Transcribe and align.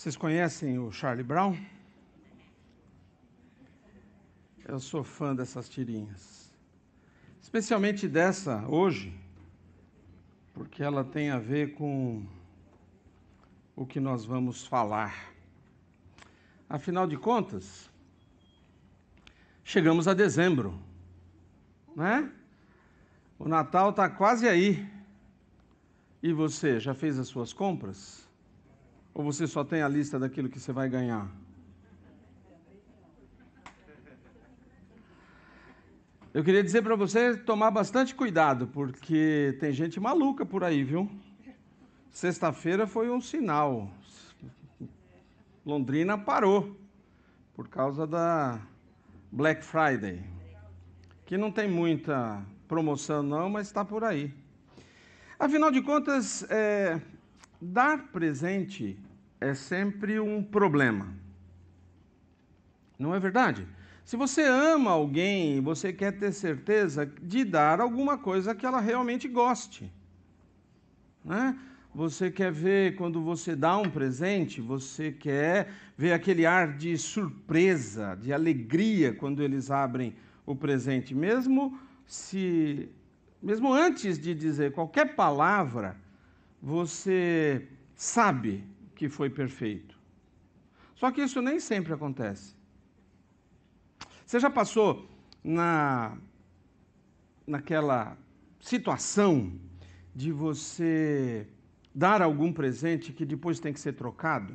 Vocês 0.00 0.16
conhecem 0.16 0.78
o 0.78 0.90
Charlie 0.90 1.22
Brown? 1.22 1.54
Eu 4.64 4.80
sou 4.80 5.04
fã 5.04 5.36
dessas 5.36 5.68
tirinhas. 5.68 6.50
Especialmente 7.38 8.08
dessa 8.08 8.66
hoje, 8.66 9.14
porque 10.54 10.82
ela 10.82 11.04
tem 11.04 11.28
a 11.28 11.38
ver 11.38 11.74
com 11.74 12.24
o 13.76 13.84
que 13.84 14.00
nós 14.00 14.24
vamos 14.24 14.66
falar. 14.66 15.34
Afinal 16.66 17.06
de 17.06 17.18
contas, 17.18 17.90
chegamos 19.62 20.08
a 20.08 20.14
dezembro, 20.14 20.80
né? 21.94 22.32
O 23.38 23.46
Natal 23.46 23.90
está 23.90 24.08
quase 24.08 24.48
aí. 24.48 24.90
E 26.22 26.32
você 26.32 26.80
já 26.80 26.94
fez 26.94 27.18
as 27.18 27.28
suas 27.28 27.52
compras? 27.52 28.29
Ou 29.12 29.24
você 29.24 29.46
só 29.46 29.64
tem 29.64 29.82
a 29.82 29.88
lista 29.88 30.18
daquilo 30.18 30.48
que 30.48 30.60
você 30.60 30.72
vai 30.72 30.88
ganhar? 30.88 31.30
Eu 36.32 36.44
queria 36.44 36.62
dizer 36.62 36.82
para 36.82 36.94
você 36.94 37.36
tomar 37.36 37.72
bastante 37.72 38.14
cuidado, 38.14 38.68
porque 38.68 39.56
tem 39.58 39.72
gente 39.72 39.98
maluca 39.98 40.46
por 40.46 40.62
aí, 40.62 40.84
viu? 40.84 41.10
Sexta-feira 42.08 42.86
foi 42.86 43.10
um 43.10 43.20
sinal. 43.20 43.90
Londrina 45.66 46.16
parou 46.16 46.76
por 47.52 47.68
causa 47.68 48.06
da 48.06 48.60
Black 49.32 49.64
Friday, 49.64 50.22
que 51.26 51.36
não 51.36 51.50
tem 51.50 51.68
muita 51.68 52.40
promoção 52.68 53.24
não, 53.24 53.50
mas 53.50 53.66
está 53.66 53.84
por 53.84 54.04
aí. 54.04 54.32
Afinal 55.36 55.72
de 55.72 55.82
contas, 55.82 56.48
é, 56.48 57.00
dar 57.60 58.08
presente 58.08 58.98
é 59.40 59.54
sempre 59.54 60.18
um 60.18 60.42
problema. 60.42 61.08
Não 62.98 63.14
é 63.14 63.20
verdade? 63.20 63.66
Se 64.04 64.16
você 64.16 64.42
ama 64.42 64.90
alguém, 64.90 65.60
você 65.60 65.92
quer 65.92 66.12
ter 66.18 66.32
certeza 66.32 67.06
de 67.22 67.44
dar 67.44 67.80
alguma 67.80 68.18
coisa 68.18 68.54
que 68.54 68.66
ela 68.66 68.80
realmente 68.80 69.28
goste. 69.28 69.90
Né? 71.24 71.56
Você 71.94 72.30
quer 72.30 72.52
ver 72.52 72.96
quando 72.96 73.20
você 73.22 73.56
dá 73.56 73.76
um 73.76 73.90
presente, 73.90 74.60
você 74.60 75.10
quer 75.10 75.72
ver 75.96 76.12
aquele 76.12 76.46
ar 76.46 76.76
de 76.76 76.96
surpresa, 76.96 78.16
de 78.20 78.32
alegria 78.32 79.12
quando 79.14 79.42
eles 79.42 79.70
abrem 79.70 80.14
o 80.46 80.54
presente, 80.54 81.14
mesmo 81.14 81.78
se 82.06 82.88
mesmo 83.42 83.72
antes 83.72 84.18
de 84.18 84.34
dizer 84.34 84.72
qualquer 84.72 85.14
palavra, 85.14 85.96
você 86.62 87.68
sabe 87.94 88.64
que 88.94 89.08
foi 89.08 89.30
perfeito. 89.30 89.98
Só 90.94 91.10
que 91.10 91.22
isso 91.22 91.40
nem 91.40 91.58
sempre 91.58 91.92
acontece. 91.92 92.54
Você 94.26 94.38
já 94.38 94.50
passou 94.50 95.08
na 95.42 96.16
naquela 97.46 98.16
situação 98.60 99.52
de 100.14 100.30
você 100.30 101.48
dar 101.92 102.22
algum 102.22 102.52
presente 102.52 103.12
que 103.12 103.24
depois 103.24 103.58
tem 103.58 103.72
que 103.72 103.80
ser 103.80 103.94
trocado? 103.94 104.54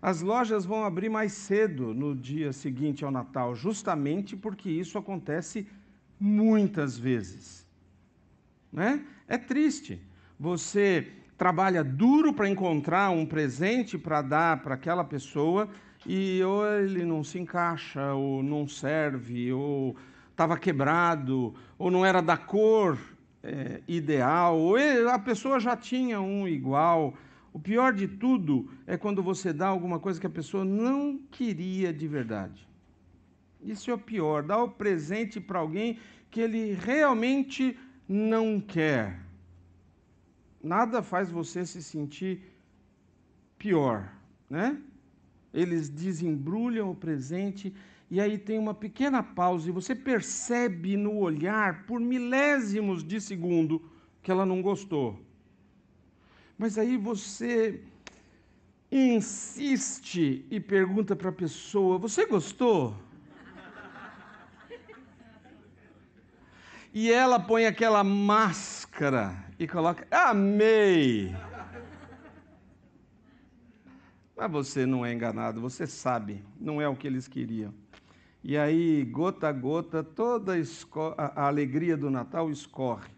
As 0.00 0.20
lojas 0.20 0.64
vão 0.64 0.84
abrir 0.84 1.08
mais 1.08 1.32
cedo 1.32 1.92
no 1.92 2.14
dia 2.14 2.52
seguinte 2.52 3.04
ao 3.04 3.10
Natal, 3.10 3.56
justamente 3.56 4.36
porque 4.36 4.70
isso 4.70 4.98
acontece 4.98 5.66
muitas 6.20 6.96
vezes. 6.96 7.66
Né? 8.72 9.04
É 9.26 9.36
triste. 9.38 10.00
Você 10.38 11.08
trabalha 11.38 11.82
duro 11.82 12.32
para 12.32 12.48
encontrar 12.48 13.10
um 13.10 13.24
presente 13.24 13.96
para 13.96 14.20
dar 14.20 14.62
para 14.62 14.74
aquela 14.74 15.04
pessoa 15.04 15.68
e 16.04 16.42
ou 16.42 16.66
ele 16.66 17.04
não 17.04 17.24
se 17.24 17.38
encaixa, 17.38 18.12
ou 18.12 18.42
não 18.42 18.68
serve, 18.68 19.52
ou 19.52 19.96
estava 20.30 20.56
quebrado, 20.56 21.54
ou 21.78 21.90
não 21.90 22.04
era 22.04 22.20
da 22.20 22.36
cor 22.36 22.98
é, 23.42 23.80
ideal, 23.88 24.58
ou 24.58 24.78
ele, 24.78 25.08
a 25.08 25.18
pessoa 25.18 25.58
já 25.58 25.76
tinha 25.76 26.20
um 26.20 26.46
igual. 26.46 27.14
O 27.52 27.58
pior 27.58 27.92
de 27.92 28.06
tudo 28.06 28.70
é 28.86 28.96
quando 28.96 29.22
você 29.22 29.52
dá 29.52 29.66
alguma 29.66 29.98
coisa 29.98 30.20
que 30.20 30.26
a 30.26 30.30
pessoa 30.30 30.64
não 30.64 31.18
queria 31.30 31.92
de 31.92 32.06
verdade. 32.06 32.68
Isso 33.62 33.90
é 33.90 33.94
o 33.94 33.98
pior, 33.98 34.42
dar 34.42 34.62
o 34.62 34.68
presente 34.68 35.40
para 35.40 35.58
alguém 35.58 35.98
que 36.30 36.40
ele 36.40 36.74
realmente 36.74 37.76
não 38.08 38.60
quer. 38.60 39.25
Nada 40.66 41.00
faz 41.00 41.30
você 41.30 41.64
se 41.64 41.80
sentir 41.80 42.42
pior, 43.56 44.12
né? 44.50 44.76
Eles 45.54 45.88
desembrulham 45.88 46.90
o 46.90 46.94
presente 46.94 47.72
e 48.10 48.20
aí 48.20 48.36
tem 48.36 48.58
uma 48.58 48.74
pequena 48.74 49.22
pausa 49.22 49.68
e 49.68 49.72
você 49.72 49.94
percebe 49.94 50.96
no 50.96 51.18
olhar 51.18 51.86
por 51.86 52.00
milésimos 52.00 53.04
de 53.04 53.20
segundo 53.20 53.80
que 54.20 54.30
ela 54.30 54.44
não 54.44 54.60
gostou. 54.60 55.20
Mas 56.58 56.76
aí 56.78 56.96
você 56.96 57.80
insiste 58.90 60.44
e 60.50 60.58
pergunta 60.58 61.14
para 61.14 61.28
a 61.28 61.40
pessoa: 61.44 61.96
Você 61.96 62.26
gostou? 62.26 62.92
E 66.98 67.12
ela 67.12 67.38
põe 67.38 67.66
aquela 67.66 68.02
máscara 68.02 69.36
e 69.58 69.68
coloca: 69.68 70.06
Amei! 70.10 71.36
Mas 74.34 74.50
você 74.50 74.86
não 74.86 75.04
é 75.04 75.12
enganado, 75.12 75.60
você 75.60 75.86
sabe, 75.86 76.42
não 76.58 76.80
é 76.80 76.88
o 76.88 76.96
que 76.96 77.06
eles 77.06 77.28
queriam. 77.28 77.74
E 78.42 78.56
aí, 78.56 79.04
gota 79.04 79.46
a 79.46 79.52
gota, 79.52 80.02
toda 80.02 80.54
a, 81.18 81.46
alegria 81.46 81.98
do 81.98 82.10
Natal 82.10 82.50
escorre. 82.50 83.10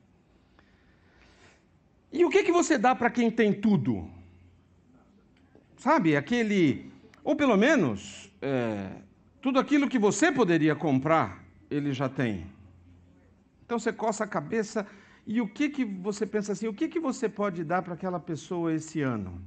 E 2.12 2.24
o 2.24 2.30
que, 2.30 2.42
que 2.42 2.50
você 2.50 2.76
dá 2.76 2.96
para 2.96 3.10
quem 3.10 3.30
tem 3.30 3.52
tudo? 3.52 4.10
Sabe, 5.76 6.16
aquele. 6.16 6.90
Ou 7.22 7.36
pelo 7.36 7.56
menos, 7.56 8.28
é, 8.42 8.90
tudo 9.40 9.60
aquilo 9.60 9.88
que 9.88 10.00
você 10.00 10.32
poderia 10.32 10.74
comprar, 10.74 11.44
ele 11.70 11.92
já 11.92 12.08
tem. 12.08 12.57
Então 13.68 13.78
você 13.78 13.92
coça 13.92 14.24
a 14.24 14.26
cabeça 14.26 14.86
e 15.26 15.42
o 15.42 15.46
que 15.46 15.68
que 15.68 15.84
você 15.84 16.24
pensa 16.24 16.52
assim, 16.52 16.66
o 16.66 16.72
que 16.72 16.88
que 16.88 16.98
você 16.98 17.28
pode 17.28 17.62
dar 17.62 17.82
para 17.82 17.92
aquela 17.92 18.18
pessoa 18.18 18.72
esse 18.72 19.02
ano? 19.02 19.42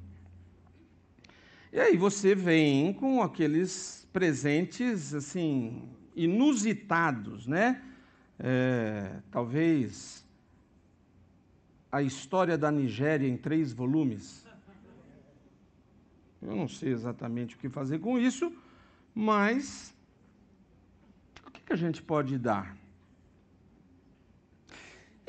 E 1.74 1.80
aí 1.80 1.98
você 1.98 2.36
vem 2.36 2.94
com 2.94 3.24
aqueles 3.24 4.08
presentes 4.14 5.16
assim 5.16 5.90
inusitados, 6.16 7.48
né? 7.48 7.82
É, 8.38 9.12
talvez 9.32 10.24
a 11.92 12.04
história 12.04 12.56
da 12.60 12.72
Nigéria 12.72 13.28
em 13.28 13.38
três 13.38 13.74
volumes. 13.74 14.46
Eu 16.40 16.56
não 16.56 16.68
sei 16.68 16.92
exatamente 16.92 17.56
o 17.56 17.58
que 17.58 17.70
fazer 17.70 17.98
com 17.98 18.20
isso, 18.20 18.54
mas 19.16 19.96
o 21.44 21.50
que, 21.50 21.62
que 21.62 21.74
a 21.74 21.76
gente 21.76 22.04
pode 22.04 22.38
dar? 22.38 22.81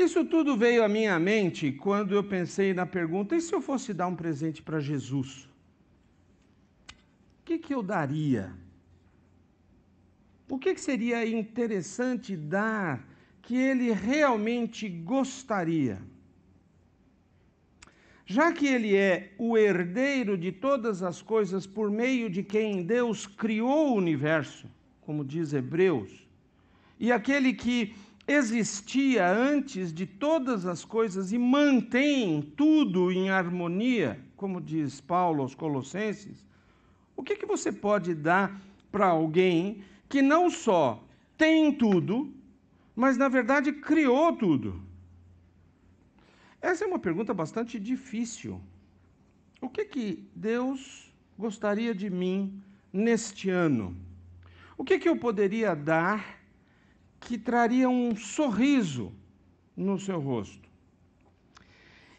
Isso 0.03 0.25
tudo 0.25 0.57
veio 0.57 0.83
à 0.83 0.89
minha 0.89 1.17
mente 1.17 1.71
quando 1.71 2.13
eu 2.13 2.25
pensei 2.25 2.75
na 2.75 2.85
pergunta: 2.85 3.37
e 3.37 3.41
se 3.41 3.55
eu 3.55 3.61
fosse 3.61 3.95
dar 3.95 4.09
um 4.09 4.17
presente 4.17 4.61
para 4.61 4.81
Jesus? 4.81 5.49
O 7.41 7.45
que, 7.45 7.57
que 7.57 7.73
eu 7.73 7.85
daria? 7.85 8.53
O 10.49 10.59
que, 10.59 10.75
que 10.75 10.81
seria 10.81 11.25
interessante 11.25 12.37
dar 12.37 13.07
que 13.43 13.57
ele 13.57 13.93
realmente 13.93 14.89
gostaria? 14.89 16.03
Já 18.27 18.53
que 18.53 18.67
ele 18.67 18.97
é 18.97 19.33
o 19.39 19.57
herdeiro 19.57 20.37
de 20.37 20.51
todas 20.51 21.03
as 21.03 21.23
coisas 21.23 21.65
por 21.65 21.91
meio 21.93 22.29
de 22.29 22.43
quem 22.43 22.83
Deus 22.83 23.25
criou 23.27 23.91
o 23.91 23.97
universo, 23.97 24.67
como 25.01 25.25
diz 25.25 25.53
Hebreus, 25.53 26.27
e 26.99 27.13
aquele 27.13 27.53
que 27.53 27.95
existia 28.27 29.27
antes 29.29 29.93
de 29.93 30.07
todas 30.07 30.67
as 30.67 30.85
coisas 30.85 31.33
e 31.33 31.39
mantém 31.39 32.43
tudo 32.57 33.11
em 33.11 33.31
harmonia, 33.31 34.21
como 34.37 34.61
diz 34.61 35.01
Paulo 35.01 35.43
aos 35.43 35.55
Colossenses, 35.55 36.45
o 37.17 37.23
que, 37.23 37.37
que 37.37 37.47
você 37.47 37.71
pode 37.71 38.15
dar 38.15 38.61
para 38.91 39.07
alguém 39.07 39.85
que 40.09 40.23
não 40.23 40.51
só 40.51 41.03
tem 41.37 41.73
tudo, 41.73 42.33
mas 42.95 43.17
na 43.17 43.29
verdade 43.29 43.73
criou 43.73 44.33
tudo? 44.35 44.81
Essa 46.61 46.85
é 46.85 46.87
uma 46.87 46.99
pergunta 46.99 47.35
bastante 47.35 47.79
difícil. 47.79 48.61
O 49.61 49.69
que 49.69 49.85
que 49.85 50.29
Deus 50.35 51.13
gostaria 51.39 51.95
de 51.95 52.09
mim 52.09 52.63
neste 52.93 53.51
ano? 53.51 53.97
O 54.77 54.85
que 54.85 54.99
que 54.99 55.09
eu 55.09 55.17
poderia 55.17 55.75
dar 55.75 56.42
que 57.23 57.39
traria 57.39 57.89
um 57.89 58.15
sorriso 58.17 59.13
no 59.77 59.99
seu 59.99 60.21
rosto. 60.21 60.69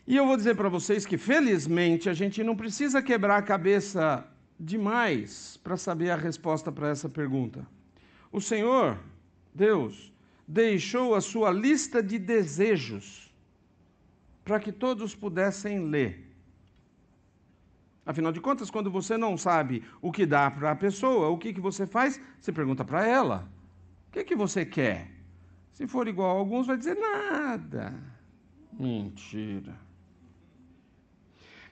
E 0.06 0.16
eu 0.18 0.26
vou 0.26 0.36
dizer 0.36 0.56
para 0.56 0.70
vocês 0.70 1.06
que, 1.06 1.18
felizmente, 1.18 2.10
a 2.10 2.14
gente 2.14 2.44
não 2.44 2.56
precisa 2.56 3.02
quebrar 3.02 3.38
a 3.38 3.42
cabeça 3.42 4.26
demais 4.60 5.60
para 5.64 5.78
saber 5.78 6.10
a 6.10 6.16
resposta 6.16 6.72
para 6.72 6.90
essa 6.90 7.08
pergunta. 7.08 7.66
O 8.32 8.42
Senhor, 8.42 8.98
Deus, 9.54 10.12
deixou 10.48 11.16
a 11.16 11.22
sua 11.22 11.52
lista 11.52 12.02
de 12.02 12.18
desejos 12.18 13.32
para 14.44 14.60
que 14.60 14.72
todos 14.72 15.16
pudessem 15.16 15.86
ler. 15.86 16.34
Afinal 18.06 18.34
de 18.34 18.42
contas, 18.42 18.70
quando 18.70 18.92
você 18.92 19.16
não 19.16 19.38
sabe 19.38 19.84
o 20.02 20.12
que 20.12 20.26
dá 20.26 20.52
para 20.52 20.72
a 20.72 20.76
pessoa, 20.76 21.30
o 21.30 21.38
que, 21.38 21.54
que 21.54 21.62
você 21.62 21.88
faz? 21.88 22.20
Você 22.40 22.52
pergunta 22.52 22.84
para 22.84 23.08
ela: 23.08 23.48
que, 24.14 24.24
que 24.24 24.36
você 24.36 24.64
quer? 24.64 25.10
Se 25.72 25.88
for 25.88 26.08
igual 26.08 26.38
a 26.38 26.40
alguns, 26.40 26.68
vai 26.68 26.78
dizer 26.78 26.96
nada. 26.96 27.94
Mentira. 28.80 29.76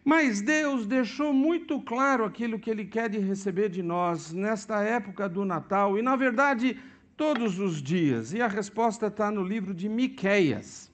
Mas 0.03 0.41
Deus 0.41 0.87
deixou 0.87 1.31
muito 1.31 1.79
claro 1.81 2.25
aquilo 2.25 2.57
que 2.57 2.71
Ele 2.71 2.85
quer 2.85 3.07
de 3.07 3.19
receber 3.19 3.69
de 3.69 3.83
nós 3.83 4.33
nesta 4.33 4.81
época 4.81 5.29
do 5.29 5.45
Natal 5.45 5.99
e, 5.99 6.01
na 6.01 6.15
verdade, 6.15 6.79
todos 7.15 7.59
os 7.59 7.79
dias. 7.79 8.33
E 8.33 8.41
a 8.41 8.47
resposta 8.47 9.05
está 9.05 9.29
no 9.29 9.43
livro 9.43 9.75
de 9.75 9.87
Miqueias. 9.87 10.91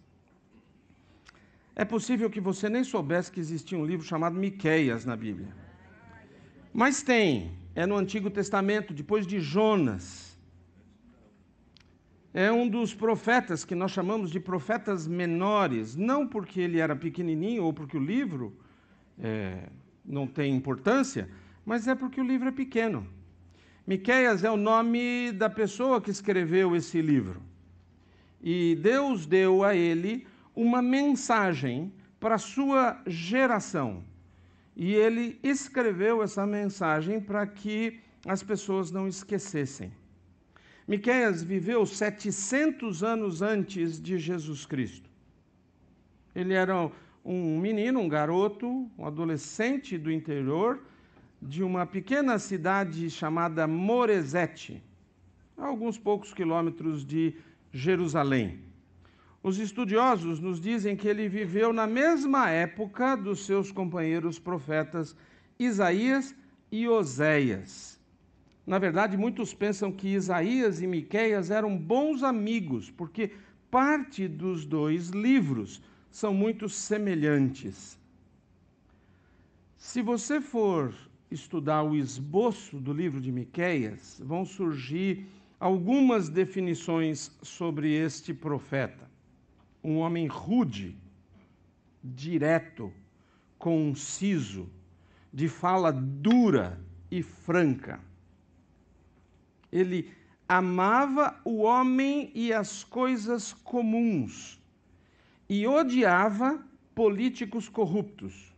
É 1.73 1.85
possível 1.85 2.29
que 2.29 2.41
você 2.41 2.67
nem 2.67 2.83
soubesse 2.83 3.31
que 3.31 3.39
existia 3.39 3.77
um 3.77 3.85
livro 3.85 4.05
chamado 4.05 4.38
Miqueias 4.38 5.05
na 5.05 5.15
Bíblia. 5.15 5.47
Mas 6.73 7.01
tem, 7.01 7.53
é 7.73 7.85
no 7.85 7.95
Antigo 7.95 8.29
Testamento, 8.29 8.94
depois 8.94 9.25
de 9.25 9.39
Jonas. 9.39 10.26
É 12.39 12.51
um 12.51 12.69
dos 12.69 12.94
profetas 12.94 13.66
que 13.66 13.74
nós 13.74 13.89
chamamos 13.89 14.30
de 14.30 14.39
profetas 14.39 15.07
menores, 15.07 15.95
não 15.95 16.28
porque 16.28 16.62
ele 16.62 16.80
era 16.80 16.95
pequenininho 16.95 17.63
ou 17.63 17.74
porque 17.74 17.98
o 17.98 18.00
livro 18.00 18.56
é, 19.18 19.69
não 20.06 20.28
tem 20.28 20.56
importância, 20.56 21.28
mas 21.66 21.88
é 21.88 21.95
porque 21.95 22.22
o 22.22 22.24
livro 22.24 22.48
é 22.48 22.51
pequeno. 22.51 23.07
Miqueias 23.88 24.44
é 24.44 24.51
o 24.51 24.56
nome 24.56 25.31
da 25.31 25.50
pessoa 25.50 26.00
que 26.00 26.12
escreveu 26.12 26.75
esse 26.75 27.01
livro. 27.01 27.42
E 28.40 28.78
Deus 28.83 29.25
deu 29.25 29.63
a 29.63 29.75
ele 29.75 30.28
uma 30.56 30.80
mensagem 30.80 31.92
para 32.19 32.36
a 32.36 32.38
sua 32.54 33.01
geração. 33.07 34.04
E 34.75 34.94
ele 34.94 35.40
escreveu 35.42 36.22
essa 36.22 36.45
mensagem 36.45 37.19
para 37.19 37.48
que 37.48 38.00
as 38.28 38.44
pessoas 38.44 38.92
não 38.92 39.07
esquecessem. 39.07 39.92
Miqueias 40.88 41.44
viveu 41.44 41.86
700 41.86 43.04
anos 43.04 43.42
antes 43.42 44.01
de 44.01 44.18
Jesus 44.18 44.66
Cristo. 44.66 45.10
Ele 46.34 46.54
era 46.54 46.89
um 47.25 47.60
menino, 47.60 48.00
um 48.00 48.07
garoto, 48.07 48.89
um 48.98 49.06
adolescente 49.06 49.98
do 49.98 50.10
interior 50.10 50.80
de 51.42 51.62
uma 51.62 51.86
pequena 51.86 52.39
cidade 52.39 53.10
chamada 53.10 53.68
Moresete, 53.68 54.81
a 55.57 55.66
alguns 55.66 55.98
poucos 55.98 56.34
quilômetros 56.34 57.06
de 57.06 57.36
Jerusalém. 57.74 58.60
Os 59.44 59.60
estudiosos 59.60 60.40
nos 60.40 60.60
dizem 60.60 60.95
que 60.95 61.07
ele 61.07 61.28
viveu 61.28 61.74
na 61.74 61.86
mesma 61.86 62.50
época 62.50 63.16
dos 63.18 63.45
seus 63.45 63.72
companheiros 63.72 64.40
profetas 64.40 65.16
Isaías 65.60 66.33
e 66.72 66.88
Oséias. 66.88 67.96
Na 68.68 68.78
verdade, 68.78 69.18
muitos 69.18 69.54
pensam 69.54 69.92
que 69.92 70.10
Isaías 70.10 70.81
e 70.81 70.86
Miqueias 70.86 71.50
eram 71.50 71.75
bons 71.78 72.22
amigos, 72.22 72.92
porque 72.92 73.31
parte 73.72 74.28
dos 74.28 74.66
dois 74.66 75.08
livros 75.10 75.81
são 76.12 76.34
muito 76.34 76.69
semelhantes. 76.69 77.98
Se 79.78 80.02
você 80.02 80.42
for 80.42 80.94
estudar 81.31 81.81
o 81.81 81.96
esboço 81.96 82.78
do 82.78 82.92
livro 82.92 83.22
de 83.22 83.31
Miqueias, 83.31 84.22
vão 84.24 84.46
surgir 84.46 85.25
algumas 85.60 86.28
definições 86.28 87.31
sobre 87.42 87.94
este 87.94 88.34
profeta 88.34 89.08
um 89.88 90.00
homem 90.00 90.28
rude, 90.28 90.98
direto, 92.04 92.92
conciso, 93.58 94.69
de 95.31 95.48
fala 95.48 95.94
dura 95.94 96.78
e 97.10 97.24
franca. 97.24 98.02
Ele 99.72 100.12
amava 100.48 101.40
o 101.44 101.58
homem 101.62 102.31
e 102.34 102.54
as 102.54 102.84
coisas 102.84 103.52
comuns 103.54 104.62
e 105.50 105.68
odiava 105.68 106.64
políticos 106.96 107.68
corruptos. 107.69 108.54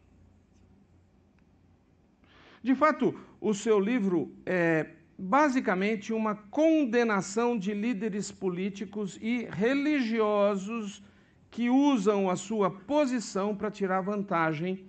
De 2.62 2.76
fato, 2.76 3.18
o 3.40 3.54
seu 3.54 3.80
livro 3.80 4.34
é 4.46 4.92
basicamente 5.18 6.14
uma 6.14 6.36
condenação 6.36 7.58
de 7.58 7.74
líderes 7.74 8.32
políticos 8.32 9.18
e 9.22 9.46
religiosos 9.52 11.04
que 11.52 11.70
usam 11.70 12.30
a 12.30 12.36
sua 12.36 12.70
posição 12.70 13.56
para 13.56 13.72
tirar 13.72 14.02
vantagem 14.02 14.86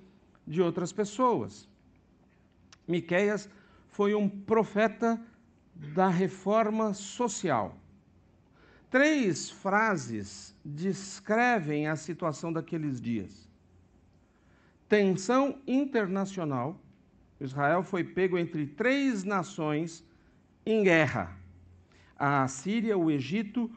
de 0.46 0.60
outras 0.60 0.92
pessoas. 0.92 1.68
Miqueias 2.86 3.48
foi 3.88 4.14
um 4.14 4.28
profeta 4.28 5.20
da 5.80 6.08
reforma 6.08 6.92
social. 6.92 7.76
Três 8.90 9.50
frases 9.50 10.54
descrevem 10.64 11.86
a 11.86 11.96
situação 11.96 12.52
daqueles 12.52 13.00
dias. 13.00 13.48
Tensão 14.88 15.58
internacional. 15.66 16.78
Israel 17.40 17.82
foi 17.82 18.04
pego 18.04 18.36
entre 18.36 18.66
três 18.66 19.24
nações 19.24 20.04
em 20.66 20.82
guerra: 20.82 21.34
a 22.18 22.46
Síria, 22.46 22.98
o 22.98 23.10
Egito 23.10 23.70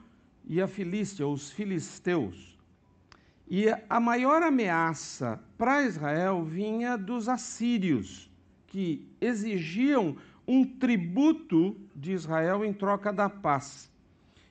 e 0.45 0.61
a 0.61 0.67
Filístia, 0.67 1.25
os 1.25 1.51
filisteus. 1.51 2.57
E 3.47 3.67
a 3.89 3.99
maior 3.99 4.41
ameaça 4.41 5.39
para 5.57 5.83
Israel 5.83 6.43
vinha 6.43 6.97
dos 6.97 7.29
assírios, 7.29 8.29
que 8.67 9.07
exigiam 9.21 10.17
um 10.47 10.65
tributo 10.65 11.75
de 11.95 12.11
Israel 12.11 12.63
em 12.65 12.73
troca 12.73 13.11
da 13.11 13.29
paz. 13.29 13.91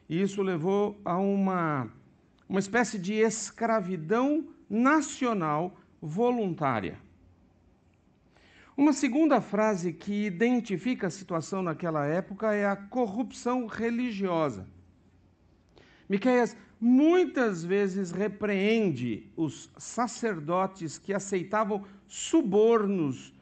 E 0.08 0.20
isso 0.20 0.42
levou 0.42 1.00
a 1.04 1.16
uma, 1.18 1.90
uma 2.48 2.60
espécie 2.60 2.98
de 2.98 3.14
escravidão 3.14 4.48
nacional 4.68 5.76
voluntária. 6.00 6.98
Uma 8.76 8.92
segunda 8.92 9.40
frase 9.40 9.92
que 9.92 10.24
identifica 10.24 11.06
a 11.06 11.10
situação 11.10 11.62
naquela 11.62 12.06
época 12.06 12.54
é 12.54 12.66
a 12.66 12.74
corrupção 12.74 13.66
religiosa. 13.66 14.66
Miqueias 16.08 16.56
muitas 16.80 17.62
vezes 17.62 18.10
repreende 18.10 19.30
os 19.36 19.70
sacerdotes 19.78 20.98
que 20.98 21.14
aceitavam 21.14 21.84
subornos, 22.08 23.32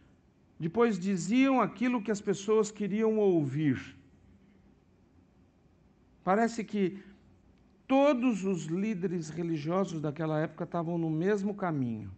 depois 0.61 0.99
diziam 0.99 1.59
aquilo 1.59 2.03
que 2.03 2.11
as 2.11 2.21
pessoas 2.21 2.71
queriam 2.71 3.17
ouvir. 3.19 3.97
Parece 6.23 6.63
que 6.63 7.03
todos 7.89 8.45
os 8.45 8.67
líderes 8.67 9.31
religiosos 9.31 10.03
daquela 10.03 10.39
época 10.39 10.65
estavam 10.65 10.99
no 10.99 11.09
mesmo 11.09 11.55
caminho. 11.55 12.11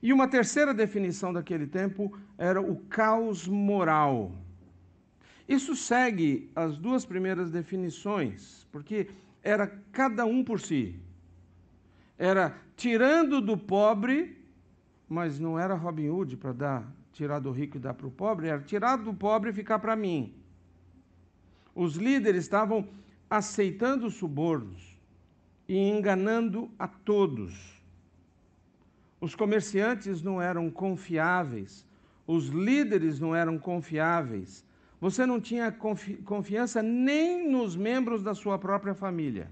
E 0.00 0.12
uma 0.12 0.28
terceira 0.28 0.72
definição 0.72 1.32
daquele 1.32 1.66
tempo 1.66 2.16
era 2.38 2.60
o 2.60 2.76
caos 2.84 3.48
moral. 3.48 4.32
Isso 5.48 5.74
segue 5.74 6.48
as 6.54 6.78
duas 6.78 7.04
primeiras 7.04 7.50
definições, 7.50 8.64
porque 8.70 9.08
era 9.42 9.66
cada 9.90 10.24
um 10.24 10.44
por 10.44 10.60
si. 10.60 10.94
Era 12.16 12.56
tirando 12.76 13.40
do 13.40 13.58
pobre, 13.58 14.38
mas 15.08 15.40
não 15.40 15.58
era 15.58 15.74
Robin 15.74 16.10
Hood 16.10 16.36
para 16.36 16.52
dar, 16.52 16.97
tirar 17.18 17.40
do 17.40 17.50
rico 17.50 17.76
e 17.76 17.80
dar 17.80 17.94
para 17.94 18.06
o 18.06 18.10
pobre, 18.10 18.46
era 18.46 18.62
tirar 18.62 18.96
do 18.96 19.12
pobre 19.12 19.50
e 19.50 19.52
ficar 19.52 19.80
para 19.80 19.96
mim. 19.96 20.32
Os 21.74 21.96
líderes 21.96 22.44
estavam 22.44 22.88
aceitando 23.28 24.08
subornos 24.08 24.96
e 25.68 25.76
enganando 25.76 26.70
a 26.78 26.86
todos. 26.86 27.52
Os 29.20 29.34
comerciantes 29.34 30.22
não 30.22 30.40
eram 30.40 30.70
confiáveis, 30.70 31.84
os 32.24 32.46
líderes 32.46 33.18
não 33.18 33.34
eram 33.34 33.58
confiáveis, 33.58 34.64
você 35.00 35.26
não 35.26 35.40
tinha 35.40 35.72
confi 35.72 36.14
confiança 36.18 36.80
nem 36.82 37.50
nos 37.50 37.74
membros 37.74 38.22
da 38.22 38.34
sua 38.34 38.56
própria 38.58 38.94
família. 38.94 39.50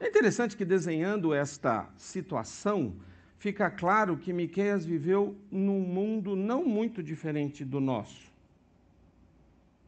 É 0.00 0.08
interessante 0.08 0.56
que 0.56 0.64
desenhando 0.64 1.32
esta 1.32 1.88
situação, 1.96 2.96
fica 3.40 3.70
claro 3.70 4.18
que 4.18 4.34
Miqueias 4.34 4.84
viveu 4.84 5.34
num 5.50 5.80
mundo 5.80 6.36
não 6.36 6.62
muito 6.62 7.02
diferente 7.02 7.64
do 7.64 7.80
nosso. 7.80 8.30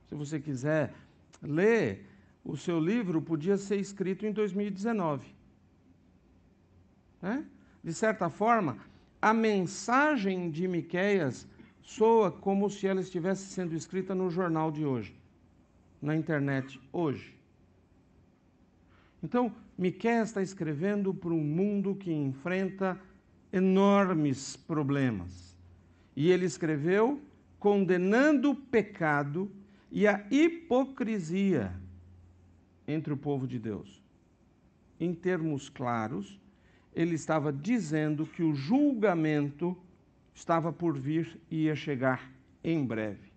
Se 0.09 0.15
você 0.15 0.41
quiser 0.41 0.95
ler, 1.43 2.07
o 2.43 2.57
seu 2.57 2.81
livro 2.81 3.21
podia 3.21 3.59
ser 3.59 3.77
escrito 3.77 4.25
em 4.25 4.33
2019. 4.33 5.27
Né? 7.21 7.45
De 7.85 7.93
certa 7.93 8.31
forma, 8.31 8.79
a 9.21 9.35
mensagem 9.35 10.51
de 10.51 10.67
Miqueias 10.67 11.47
soa 11.83 12.33
como 12.33 12.71
se 12.71 12.87
ela 12.87 13.03
estivesse 13.03 13.45
sendo 13.49 13.77
escrita 13.77 14.15
no 14.15 14.31
jornal 14.31 14.73
de 14.73 14.87
hoje, 14.87 15.15
na 16.01 16.17
internet 16.17 16.81
hoje. 16.91 17.37
Então, 19.23 19.55
Miqueias 19.77 20.29
está 20.29 20.41
escrevendo 20.41 21.13
para 21.13 21.35
um 21.35 21.45
mundo 21.45 21.95
que 21.95 22.11
enfrenta 22.11 22.99
enormes 23.53 24.57
problemas. 24.57 25.57
E 26.17 26.31
ele 26.31 26.47
escreveu 26.47 27.21
condenando 27.59 28.51
o 28.51 28.57
pecado 28.57 29.51
e 29.91 30.07
a 30.07 30.27
hipocrisia 30.31 31.73
entre 32.89 33.13
o 33.13 33.17
povo 33.17 33.47
de 33.47 33.59
Deus. 33.59 34.03
Em 34.99 35.15
termos 35.15 35.69
claros, 35.69 36.41
ele 36.95 37.15
estava 37.15 37.53
dizendo 37.53 38.27
que 38.27 38.43
o 38.43 38.55
julgamento 38.55 39.77
estava 40.35 40.73
por 40.73 40.99
vir 40.99 41.39
e 41.51 41.65
ia 41.65 41.77
chegar 41.77 42.31
em 42.65 42.85
breve. 42.85 43.33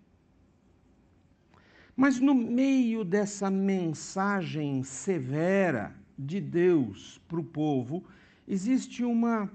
Mas 1.96 2.20
no 2.20 2.34
meio 2.34 3.04
dessa 3.04 3.50
mensagem 3.50 4.82
severa 4.82 5.94
de 6.18 6.40
Deus 6.40 7.20
para 7.26 7.40
o 7.40 7.44
povo, 7.44 8.04
existe 8.46 9.02
uma 9.02 9.50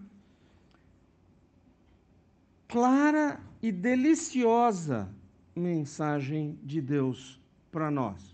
clara 2.71 3.37
e 3.61 3.69
deliciosa 3.69 5.13
mensagem 5.53 6.57
de 6.63 6.79
Deus 6.79 7.37
para 7.69 7.91
nós. 7.91 8.33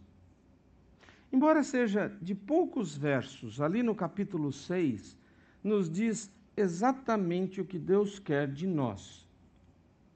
Embora 1.34 1.64
seja 1.64 2.16
de 2.22 2.36
poucos 2.36 2.96
versos, 2.96 3.60
ali 3.60 3.82
no 3.82 3.96
capítulo 3.96 4.54
6, 4.54 5.18
nos 5.64 5.90
diz 5.90 6.32
exatamente 6.56 7.60
o 7.60 7.66
que 7.66 7.80
Deus 7.80 8.20
quer 8.20 8.48
de 8.48 8.68
nós, 8.68 9.28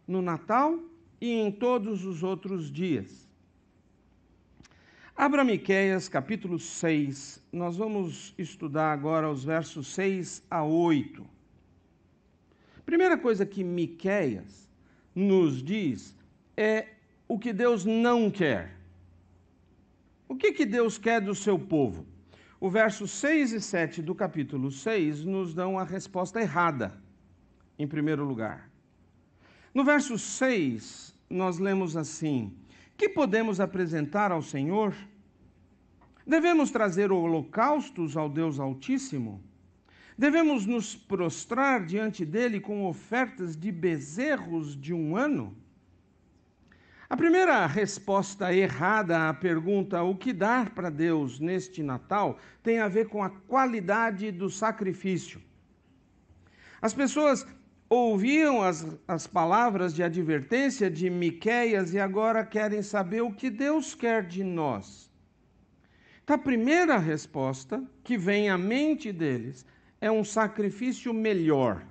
no 0.07 0.21
Natal 0.21 0.79
e 1.19 1.31
em 1.31 1.51
todos 1.51 2.05
os 2.05 2.21
outros 2.21 2.71
dias. 2.71 3.27
Abra 5.17 5.43
Miqueias, 5.43 6.07
capítulo 6.07 6.59
6. 6.59 7.43
Nós 7.51 7.75
vamos 7.75 8.35
estudar 8.37 8.93
agora 8.93 9.31
os 9.31 9.43
versos 9.43 9.87
6 9.87 10.43
a 10.47 10.63
8. 10.63 11.40
Primeira 12.91 13.17
coisa 13.17 13.45
que 13.45 13.63
Miqueias 13.63 14.69
nos 15.15 15.63
diz 15.63 16.13
é 16.57 16.89
o 17.25 17.39
que 17.39 17.53
Deus 17.53 17.85
não 17.85 18.29
quer. 18.29 18.75
O 20.27 20.35
que, 20.35 20.51
que 20.51 20.65
Deus 20.65 20.97
quer 20.97 21.21
do 21.21 21.33
seu 21.33 21.57
povo? 21.57 22.05
O 22.59 22.69
verso 22.69 23.07
6 23.07 23.53
e 23.53 23.61
7 23.61 24.01
do 24.01 24.13
capítulo 24.13 24.69
6 24.69 25.23
nos 25.23 25.53
dão 25.53 25.79
a 25.79 25.85
resposta 25.85 26.41
errada, 26.41 27.01
em 27.79 27.87
primeiro 27.87 28.25
lugar. 28.25 28.69
No 29.73 29.85
verso 29.85 30.19
6, 30.19 31.17
nós 31.29 31.59
lemos 31.59 31.95
assim: 31.95 32.53
Que 32.97 33.07
podemos 33.07 33.61
apresentar 33.61 34.33
ao 34.33 34.41
Senhor? 34.41 34.93
Devemos 36.27 36.71
trazer 36.71 37.09
holocaustos 37.09 38.17
ao 38.17 38.27
Deus 38.27 38.59
Altíssimo? 38.59 39.41
Devemos 40.21 40.67
nos 40.67 40.95
prostrar 40.95 41.83
diante 41.83 42.23
dele 42.23 42.59
com 42.59 42.85
ofertas 42.85 43.57
de 43.57 43.71
bezerros 43.71 44.79
de 44.79 44.93
um 44.93 45.15
ano? 45.15 45.57
A 47.09 47.17
primeira 47.17 47.65
resposta 47.65 48.53
errada 48.53 49.29
à 49.29 49.33
pergunta 49.33 50.03
o 50.03 50.15
que 50.15 50.31
dar 50.31 50.75
para 50.75 50.91
Deus 50.91 51.39
neste 51.39 51.81
Natal 51.81 52.37
tem 52.61 52.77
a 52.77 52.87
ver 52.87 53.07
com 53.07 53.23
a 53.23 53.31
qualidade 53.31 54.31
do 54.31 54.47
sacrifício. 54.47 55.41
As 56.79 56.93
pessoas 56.93 57.43
ouviam 57.89 58.61
as, 58.61 58.85
as 59.07 59.25
palavras 59.25 59.91
de 59.91 60.03
advertência 60.03 60.87
de 60.87 61.09
Miqueias 61.09 61.95
e 61.95 61.99
agora 61.99 62.45
querem 62.45 62.83
saber 62.83 63.21
o 63.21 63.33
que 63.33 63.49
Deus 63.49 63.95
quer 63.95 64.27
de 64.27 64.43
nós. 64.43 65.11
Então, 66.23 66.35
a 66.35 66.37
primeira 66.39 66.99
resposta 66.99 67.83
que 68.03 68.19
vem 68.19 68.51
à 68.51 68.57
mente 68.57 69.11
deles 69.11 69.65
é 70.01 70.11
um 70.11 70.23
sacrifício 70.23 71.13
melhor. 71.13 71.85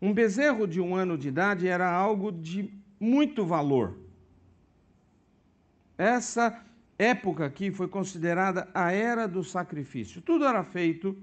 Um 0.00 0.12
bezerro 0.12 0.66
de 0.66 0.80
um 0.80 0.94
ano 0.94 1.16
de 1.16 1.28
idade 1.28 1.66
era 1.66 1.90
algo 1.90 2.30
de 2.30 2.70
muito 3.00 3.44
valor. 3.44 3.96
Essa 5.96 6.62
época 6.98 7.46
aqui 7.46 7.70
foi 7.70 7.88
considerada 7.88 8.68
a 8.74 8.92
era 8.92 9.26
do 9.26 9.42
sacrifício. 9.42 10.20
Tudo 10.20 10.44
era 10.44 10.62
feito 10.62 11.16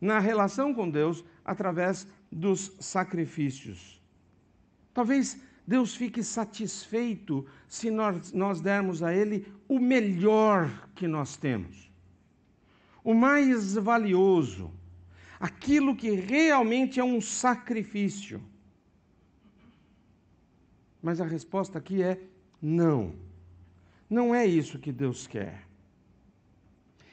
na 0.00 0.18
relação 0.18 0.72
com 0.72 0.88
Deus 0.88 1.22
através 1.44 2.08
dos 2.32 2.72
sacrifícios. 2.80 4.02
Talvez 4.94 5.38
Deus 5.66 5.94
fique 5.94 6.22
satisfeito 6.22 7.46
se 7.68 7.90
nós, 7.90 8.32
nós 8.32 8.60
dermos 8.60 9.02
a 9.02 9.14
Ele 9.14 9.46
o 9.68 9.78
melhor 9.78 10.88
que 10.94 11.06
nós 11.06 11.36
temos, 11.36 11.90
o 13.02 13.12
mais 13.12 13.74
valioso, 13.74 14.72
aquilo 15.38 15.96
que 15.96 16.10
realmente 16.10 17.00
é 17.00 17.04
um 17.04 17.20
sacrifício. 17.20 18.42
Mas 21.02 21.20
a 21.20 21.24
resposta 21.24 21.78
aqui 21.78 22.02
é 22.02 22.18
não. 22.60 23.14
Não 24.08 24.34
é 24.34 24.46
isso 24.46 24.78
que 24.78 24.92
Deus 24.92 25.26
quer. 25.26 25.62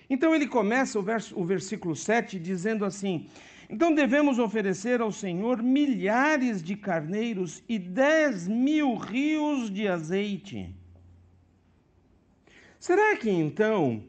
Então 0.10 0.34
ele 0.36 0.48
começa 0.48 1.00
o, 1.00 1.02
verso, 1.02 1.40
o 1.40 1.44
versículo 1.44 1.96
7 1.96 2.40
dizendo 2.40 2.86
assim: 2.86 3.28
então 3.70 3.94
devemos 3.94 4.38
oferecer 4.40 5.02
ao 5.02 5.12
Senhor 5.12 5.64
milhares 5.64 6.62
de 6.62 6.76
carneiros 6.76 7.64
e 7.68 7.80
dez 7.80 8.48
mil 8.48 8.96
rios 8.96 9.72
de 9.72 9.88
azeite. 9.88 10.70
Será 12.80 13.16
que 13.16 13.30
então 13.30 14.04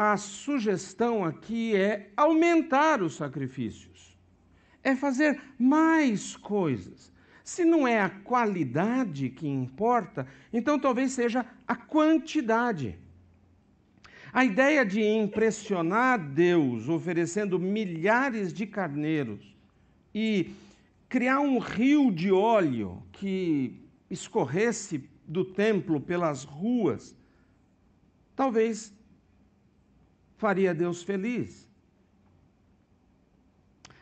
a 0.00 0.16
sugestão 0.16 1.24
aqui 1.24 1.74
é 1.74 2.12
aumentar 2.16 3.02
os 3.02 3.16
sacrifícios? 3.16 4.16
É 4.80 4.94
fazer 4.94 5.40
mais 5.58 6.36
coisas? 6.36 7.12
Se 7.42 7.64
não 7.64 7.86
é 7.86 8.00
a 8.00 8.08
qualidade 8.08 9.28
que 9.28 9.48
importa, 9.48 10.24
então 10.52 10.78
talvez 10.78 11.10
seja 11.10 11.44
a 11.66 11.74
quantidade. 11.74 12.96
A 14.32 14.44
ideia 14.44 14.86
de 14.86 15.02
impressionar 15.02 16.16
Deus 16.20 16.88
oferecendo 16.88 17.58
milhares 17.58 18.52
de 18.52 18.68
carneiros 18.68 19.52
e 20.14 20.54
criar 21.08 21.40
um 21.40 21.58
rio 21.58 22.12
de 22.12 22.30
óleo 22.30 23.02
que 23.10 23.82
escorresse 24.08 25.02
do 25.26 25.44
templo 25.44 26.00
pelas 26.00 26.44
ruas, 26.44 27.16
talvez 28.36 28.96
faria 30.38 30.72
Deus 30.74 31.02
feliz. 31.02 31.68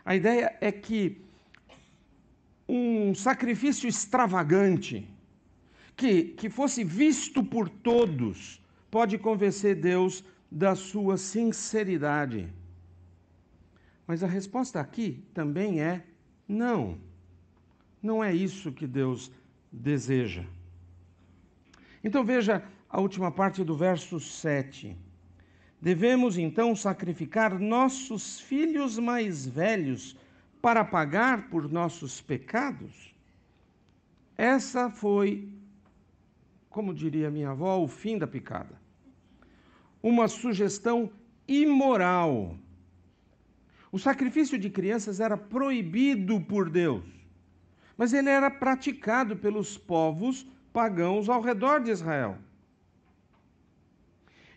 A 0.04 0.14
ideia 0.14 0.56
é 0.60 0.70
que 0.70 1.20
um 2.68 3.14
sacrifício 3.14 3.88
extravagante, 3.88 5.08
que, 5.96 6.24
que 6.38 6.48
fosse 6.48 6.84
visto 6.84 7.42
por 7.42 7.68
todos, 7.68 8.62
pode 8.90 9.18
convencer 9.18 9.74
Deus 9.74 10.22
da 10.50 10.74
sua 10.76 11.16
sinceridade. 11.16 12.52
Mas 14.06 14.22
a 14.22 14.26
resposta 14.26 14.78
aqui 14.78 15.24
também 15.34 15.80
é 15.80 16.04
não. 16.46 16.98
Não 18.00 18.22
é 18.22 18.32
isso 18.32 18.70
que 18.70 18.86
Deus 18.86 19.32
deseja. 19.72 20.44
Então 22.04 22.24
veja 22.24 22.62
a 22.88 23.00
última 23.00 23.32
parte 23.32 23.64
do 23.64 23.76
verso 23.76 24.20
7. 24.20 24.96
Devemos 25.80 26.38
então 26.38 26.74
sacrificar 26.74 27.58
nossos 27.58 28.40
filhos 28.40 28.98
mais 28.98 29.46
velhos 29.46 30.16
para 30.60 30.84
pagar 30.84 31.48
por 31.48 31.70
nossos 31.70 32.20
pecados? 32.20 33.14
Essa 34.36 34.90
foi 34.90 35.48
como 36.76 36.92
diria 36.92 37.30
minha 37.30 37.52
avó, 37.52 37.78
o 37.80 37.88
fim 37.88 38.18
da 38.18 38.26
picada. 38.26 38.78
Uma 40.02 40.28
sugestão 40.28 41.10
imoral. 41.48 42.54
O 43.90 43.98
sacrifício 43.98 44.58
de 44.58 44.68
crianças 44.68 45.18
era 45.18 45.38
proibido 45.38 46.38
por 46.38 46.68
Deus, 46.68 47.02
mas 47.96 48.12
ele 48.12 48.28
era 48.28 48.50
praticado 48.50 49.34
pelos 49.38 49.78
povos 49.78 50.46
pagãos 50.70 51.30
ao 51.30 51.40
redor 51.40 51.80
de 51.80 51.90
Israel. 51.90 52.36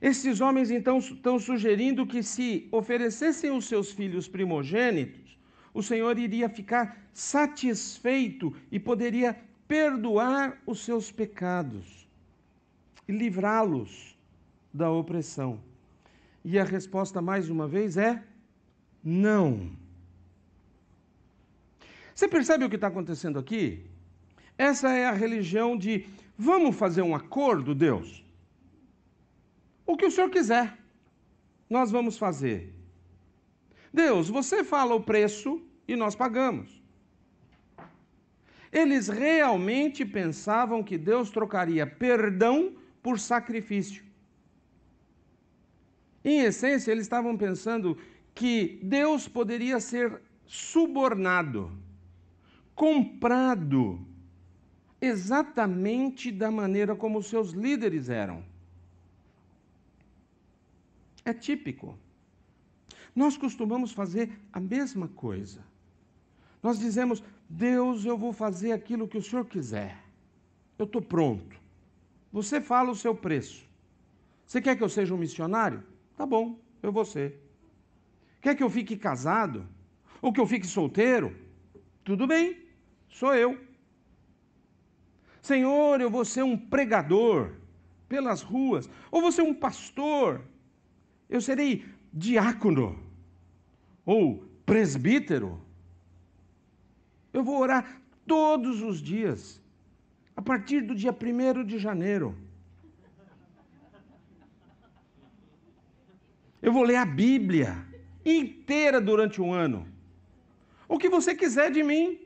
Esses 0.01 0.39
homens 0.39 0.71
então 0.71 0.99
estão 0.99 1.37
sugerindo 1.37 2.05
que 2.05 2.23
se 2.23 2.67
oferecessem 2.71 3.51
os 3.51 3.65
seus 3.65 3.91
filhos 3.91 4.27
primogênitos, 4.27 5.37
o 5.73 5.83
Senhor 5.83 6.17
iria 6.17 6.47
ficar 6.49 7.09
satisfeito 7.13 8.55
e 8.71 8.79
poderia 8.79 9.37
perdoar 9.67 10.57
os 10.65 10.83
seus 10.83 11.11
pecados 11.11 12.07
e 13.07 13.11
livrá-los 13.11 14.17
da 14.73 14.89
opressão? 14.89 15.59
E 16.45 16.57
a 16.57 16.63
resposta, 16.63 17.21
mais 17.21 17.49
uma 17.49 17.67
vez, 17.67 17.97
é 17.97 18.23
não. 19.03 19.71
Você 22.15 22.27
percebe 22.27 22.63
o 22.65 22.69
que 22.69 22.75
está 22.75 22.87
acontecendo 22.87 23.37
aqui? 23.37 23.85
Essa 24.57 24.91
é 24.91 25.05
a 25.05 25.13
religião 25.13 25.77
de 25.77 26.05
vamos 26.37 26.75
fazer 26.75 27.01
um 27.01 27.15
acordo, 27.15 27.75
Deus? 27.75 28.23
O 29.89 29.97
que 29.97 30.05
o 30.05 30.11
Senhor 30.11 30.29
quiser, 30.29 30.77
nós 31.67 31.89
vamos 31.89 32.15
fazer. 32.15 32.71
Deus, 33.91 34.29
você 34.29 34.63
fala 34.63 34.93
o 34.93 35.01
preço 35.01 35.59
e 35.87 35.95
nós 35.95 36.15
pagamos. 36.15 36.79
Eles 38.71 39.07
realmente 39.07 40.05
pensavam 40.05 40.83
que 40.83 40.95
Deus 40.95 41.31
trocaria 41.31 41.87
perdão 41.87 42.75
por 43.01 43.17
sacrifício. 43.17 44.03
Em 46.23 46.41
essência, 46.41 46.91
eles 46.91 47.05
estavam 47.05 47.35
pensando 47.35 47.97
que 48.35 48.79
Deus 48.83 49.27
poderia 49.27 49.79
ser 49.79 50.21
subornado, 50.45 51.71
comprado, 52.75 54.05
exatamente 55.01 56.31
da 56.31 56.51
maneira 56.51 56.95
como 56.95 57.23
seus 57.23 57.53
líderes 57.53 58.07
eram. 58.07 58.43
É 61.29 61.33
típico. 61.33 61.95
Nós 63.15 63.37
costumamos 63.37 63.91
fazer 63.91 64.31
a 64.51 64.59
mesma 64.59 65.07
coisa. 65.09 65.63
Nós 66.63 66.79
dizemos, 66.79 67.23
Deus, 67.47 68.03
eu 68.03 68.17
vou 68.17 68.33
fazer 68.33 68.71
aquilo 68.71 69.07
que 69.07 69.19
o 69.19 69.21
Senhor 69.21 69.45
quiser. 69.45 69.95
Eu 70.75 70.85
estou 70.85 71.03
pronto. 71.03 71.55
Você 72.31 72.59
fala 72.59 72.89
o 72.89 72.95
seu 72.95 73.13
preço. 73.13 73.63
Você 74.43 74.59
quer 74.59 74.75
que 74.75 74.83
eu 74.83 74.89
seja 74.89 75.13
um 75.13 75.19
missionário? 75.19 75.83
Tá 76.17 76.25
bom, 76.25 76.59
eu 76.81 76.91
vou 76.91 77.05
ser. 77.05 77.39
Quer 78.41 78.55
que 78.55 78.63
eu 78.63 78.69
fique 78.77 78.97
casado? 78.97 79.67
Ou 80.23 80.33
que 80.33 80.39
eu 80.39 80.47
fique 80.47 80.65
solteiro? 80.65 81.35
Tudo 82.03 82.25
bem, 82.25 82.57
sou 83.07 83.35
eu. 83.35 83.55
Senhor, 85.43 86.01
eu 86.01 86.09
vou 86.09 86.25
ser 86.25 86.41
um 86.41 86.57
pregador 86.57 87.53
pelas 88.07 88.41
ruas, 88.41 88.89
ou 89.11 89.21
vou 89.21 89.31
ser 89.31 89.43
um 89.43 89.53
pastor, 89.53 90.41
eu 91.29 91.39
serei 91.39 91.85
diácono, 92.11 92.99
ou 94.05 94.43
presbítero. 94.65 95.61
Eu 97.31 97.43
vou 97.43 97.59
orar 97.59 98.01
todos 98.25 98.81
os 98.81 99.01
dias, 99.01 99.61
a 100.35 100.41
partir 100.41 100.81
do 100.81 100.95
dia 100.95 101.11
1 101.11 101.63
de 101.63 101.77
janeiro. 101.77 102.35
Eu 106.61 106.73
vou 106.73 106.83
ler 106.83 106.97
a 106.97 107.05
Bíblia 107.05 107.85
inteira 108.25 108.99
durante 108.99 109.41
um 109.41 109.53
ano. 109.53 109.87
O 110.87 110.97
que 110.97 111.07
você 111.07 111.35
quiser 111.35 111.71
de 111.71 111.83
mim, 111.83 112.19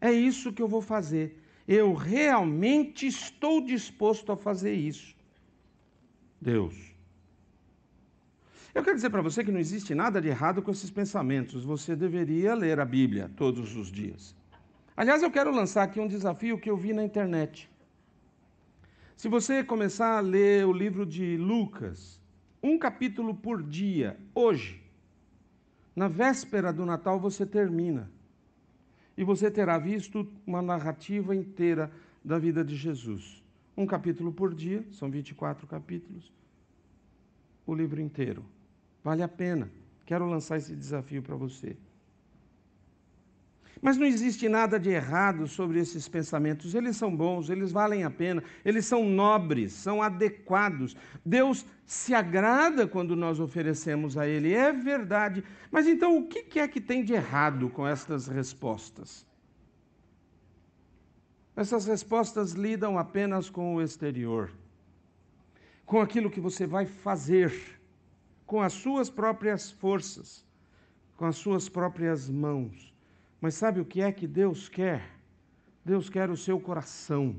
é 0.00 0.10
isso 0.10 0.52
que 0.52 0.62
eu 0.62 0.68
vou 0.68 0.80
fazer. 0.80 1.38
Eu 1.68 1.92
realmente 1.92 3.06
estou 3.06 3.60
disposto 3.60 4.32
a 4.32 4.36
fazer 4.36 4.74
isso. 4.74 5.14
Deus. 6.40 6.95
Eu 8.76 8.82
quero 8.82 8.96
dizer 8.96 9.08
para 9.08 9.22
você 9.22 9.42
que 9.42 9.50
não 9.50 9.58
existe 9.58 9.94
nada 9.94 10.20
de 10.20 10.28
errado 10.28 10.60
com 10.60 10.70
esses 10.70 10.90
pensamentos. 10.90 11.64
Você 11.64 11.96
deveria 11.96 12.54
ler 12.54 12.78
a 12.78 12.84
Bíblia 12.84 13.30
todos 13.34 13.74
os 13.74 13.90
dias. 13.90 14.36
Aliás, 14.94 15.22
eu 15.22 15.30
quero 15.30 15.50
lançar 15.50 15.82
aqui 15.82 15.98
um 15.98 16.06
desafio 16.06 16.58
que 16.58 16.68
eu 16.68 16.76
vi 16.76 16.92
na 16.92 17.02
internet. 17.02 17.70
Se 19.16 19.28
você 19.28 19.64
começar 19.64 20.18
a 20.18 20.20
ler 20.20 20.66
o 20.66 20.74
livro 20.74 21.06
de 21.06 21.38
Lucas, 21.38 22.20
um 22.62 22.78
capítulo 22.78 23.34
por 23.34 23.62
dia, 23.62 24.14
hoje, 24.34 24.82
na 25.96 26.06
véspera 26.06 26.70
do 26.70 26.84
Natal 26.84 27.18
você 27.18 27.46
termina. 27.46 28.10
E 29.16 29.24
você 29.24 29.50
terá 29.50 29.78
visto 29.78 30.30
uma 30.46 30.60
narrativa 30.60 31.34
inteira 31.34 31.90
da 32.22 32.38
vida 32.38 32.62
de 32.62 32.76
Jesus. 32.76 33.42
Um 33.74 33.86
capítulo 33.86 34.30
por 34.30 34.54
dia, 34.54 34.84
são 34.92 35.10
24 35.10 35.66
capítulos, 35.66 36.30
o 37.66 37.74
livro 37.74 38.02
inteiro. 38.02 38.44
Vale 39.06 39.22
a 39.22 39.28
pena. 39.28 39.70
Quero 40.04 40.26
lançar 40.26 40.56
esse 40.56 40.74
desafio 40.74 41.22
para 41.22 41.36
você. 41.36 41.76
Mas 43.80 43.96
não 43.96 44.04
existe 44.04 44.48
nada 44.48 44.80
de 44.80 44.90
errado 44.90 45.46
sobre 45.46 45.78
esses 45.78 46.08
pensamentos. 46.08 46.74
Eles 46.74 46.96
são 46.96 47.16
bons, 47.16 47.48
eles 47.48 47.70
valem 47.70 48.02
a 48.02 48.10
pena, 48.10 48.42
eles 48.64 48.84
são 48.84 49.08
nobres, 49.08 49.72
são 49.72 50.02
adequados. 50.02 50.96
Deus 51.24 51.64
se 51.84 52.14
agrada 52.14 52.84
quando 52.84 53.14
nós 53.14 53.38
oferecemos 53.38 54.18
a 54.18 54.26
Ele, 54.26 54.52
é 54.52 54.72
verdade. 54.72 55.44
Mas 55.70 55.86
então 55.86 56.18
o 56.18 56.26
que 56.26 56.58
é 56.58 56.66
que 56.66 56.80
tem 56.80 57.04
de 57.04 57.12
errado 57.12 57.70
com 57.70 57.86
estas 57.86 58.26
respostas? 58.26 59.24
Essas 61.54 61.86
respostas 61.86 62.54
lidam 62.54 62.98
apenas 62.98 63.48
com 63.48 63.76
o 63.76 63.80
exterior, 63.80 64.50
com 65.84 66.00
aquilo 66.00 66.28
que 66.28 66.40
você 66.40 66.66
vai 66.66 66.86
fazer, 66.86 67.75
com 68.46 68.62
as 68.62 68.72
suas 68.72 69.10
próprias 69.10 69.70
forças, 69.70 70.46
com 71.16 71.24
as 71.24 71.36
suas 71.36 71.68
próprias 71.68 72.30
mãos. 72.30 72.94
Mas 73.40 73.54
sabe 73.54 73.80
o 73.80 73.84
que 73.84 74.00
é 74.00 74.12
que 74.12 74.26
Deus 74.26 74.68
quer? 74.68 75.10
Deus 75.84 76.08
quer 76.08 76.30
o 76.30 76.36
seu 76.36 76.58
coração. 76.60 77.36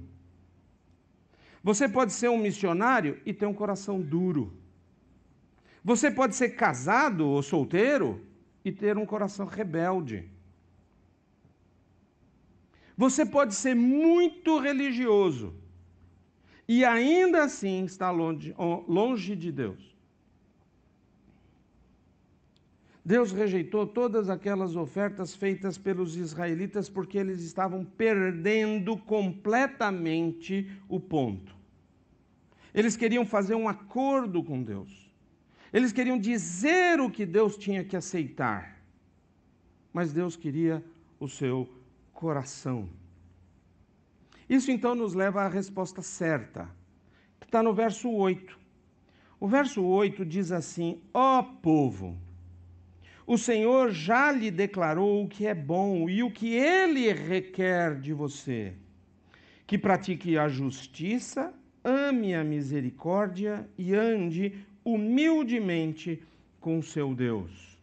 Você 1.63 1.88
pode 1.88 2.13
ser 2.13 2.30
um 2.30 2.38
missionário 2.38 3.20
e 3.26 3.34
ter 3.34 3.46
um 3.46 3.54
coração 3.54 4.02
duro. 4.02 4.54
Você 5.84 6.12
pode 6.12 6.36
ser 6.36 6.50
casado 6.50 7.28
ou 7.28 7.41
solteiro 7.41 8.22
e 8.63 8.72
ter 8.72 8.98
um 8.98 9.06
coração 9.06 9.46
rebelde. 9.46 10.30
Você 12.98 13.26
pode 13.26 13.54
ser 13.56 13.76
muito 13.76 14.60
religioso 14.60 15.54
e 16.67 16.84
ainda 16.84 17.43
assim 17.43 17.86
estar 17.86 18.12
longe, 18.12 18.56
longe 18.88 19.36
de 19.36 19.52
Deus. 19.52 19.97
Deus 23.08 23.32
rejeitou 23.32 23.88
todas 23.88 24.30
aquelas 24.30 24.76
ofertas 24.76 25.34
feitas 25.34 25.78
pelos 25.78 26.17
israelitas 26.17 26.89
porque 26.89 27.17
eles 27.17 27.41
estavam 27.41 27.86
perdendo 27.86 28.98
completamente 28.98 30.70
o 30.89 31.00
ponto. 31.00 31.56
Eles 32.74 32.98
queriam 32.98 33.26
fazer 33.26 33.56
um 33.56 33.70
acordo 33.70 34.43
com 34.43 34.62
Deus. 34.62 35.10
Eles 35.72 35.93
queriam 35.93 36.20
dizer 36.20 37.00
o 37.00 37.10
que 37.10 37.26
Deus 37.26 37.56
tinha 37.56 37.82
que 37.82 37.96
aceitar. 37.96 38.78
Mas 39.93 40.12
Deus 40.12 40.36
queria 40.36 40.84
o 41.17 41.30
seu 41.30 41.65
coração. 42.12 42.89
Isso 44.50 44.70
então 44.70 44.93
nos 44.93 45.13
leva 45.13 45.43
à 45.43 45.48
resposta 45.48 46.02
certa, 46.02 46.70
que 47.39 47.46
está 47.46 47.63
no 47.63 47.74
verso 47.74 48.12
8. 48.12 48.60
O 49.39 49.48
verso 49.48 49.82
8 49.82 50.26
diz 50.26 50.52
assim: 50.52 51.02
Ó 51.13 51.39
oh, 51.39 51.43
povo, 51.62 52.27
o 53.28 53.38
Senhor 53.38 53.92
já 53.92 54.32
lhe 54.32 54.50
declarou 54.50 55.22
o 55.22 55.28
que 55.28 55.46
é 55.46 55.54
bom 55.54 56.10
e 56.10 56.24
o 56.24 56.32
que 56.32 56.56
ele 56.56 57.12
requer 57.12 58.00
de 58.00 58.13
você: 58.13 58.74
que 59.68 59.78
pratique 59.78 60.38
a 60.38 60.48
justiça, 60.48 61.54
ame 61.84 62.34
a 62.34 62.42
misericórdia 62.42 63.70
e 63.78 63.94
ande 63.94 64.66
humildemente 64.84 66.24
com 66.62 66.82
seu 66.82 67.13
Deus. 67.13 67.78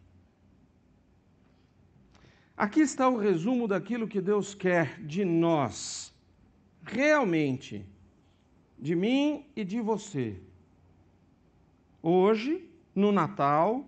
Aqui 2.57 2.79
está 2.79 3.07
o 3.07 3.17
resumo 3.17 3.67
daquilo 3.67 4.07
que 4.07 4.21
Deus 4.21 4.55
quer 4.55 4.99
de 5.01 5.23
nós, 5.23 6.11
realmente, 6.81 7.85
de 8.79 8.95
mim 8.95 9.45
e 9.55 9.63
de 9.63 9.79
você, 9.79 10.39
hoje, 12.01 12.67
no 12.95 13.11
Natal 13.11 13.85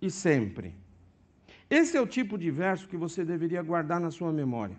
e 0.00 0.08
sempre. 0.08 0.81
Esse 1.80 1.96
é 1.96 2.00
o 2.02 2.06
tipo 2.06 2.36
de 2.36 2.50
verso 2.50 2.86
que 2.86 2.98
você 2.98 3.24
deveria 3.24 3.62
guardar 3.62 3.98
na 3.98 4.10
sua 4.10 4.30
memória. 4.30 4.76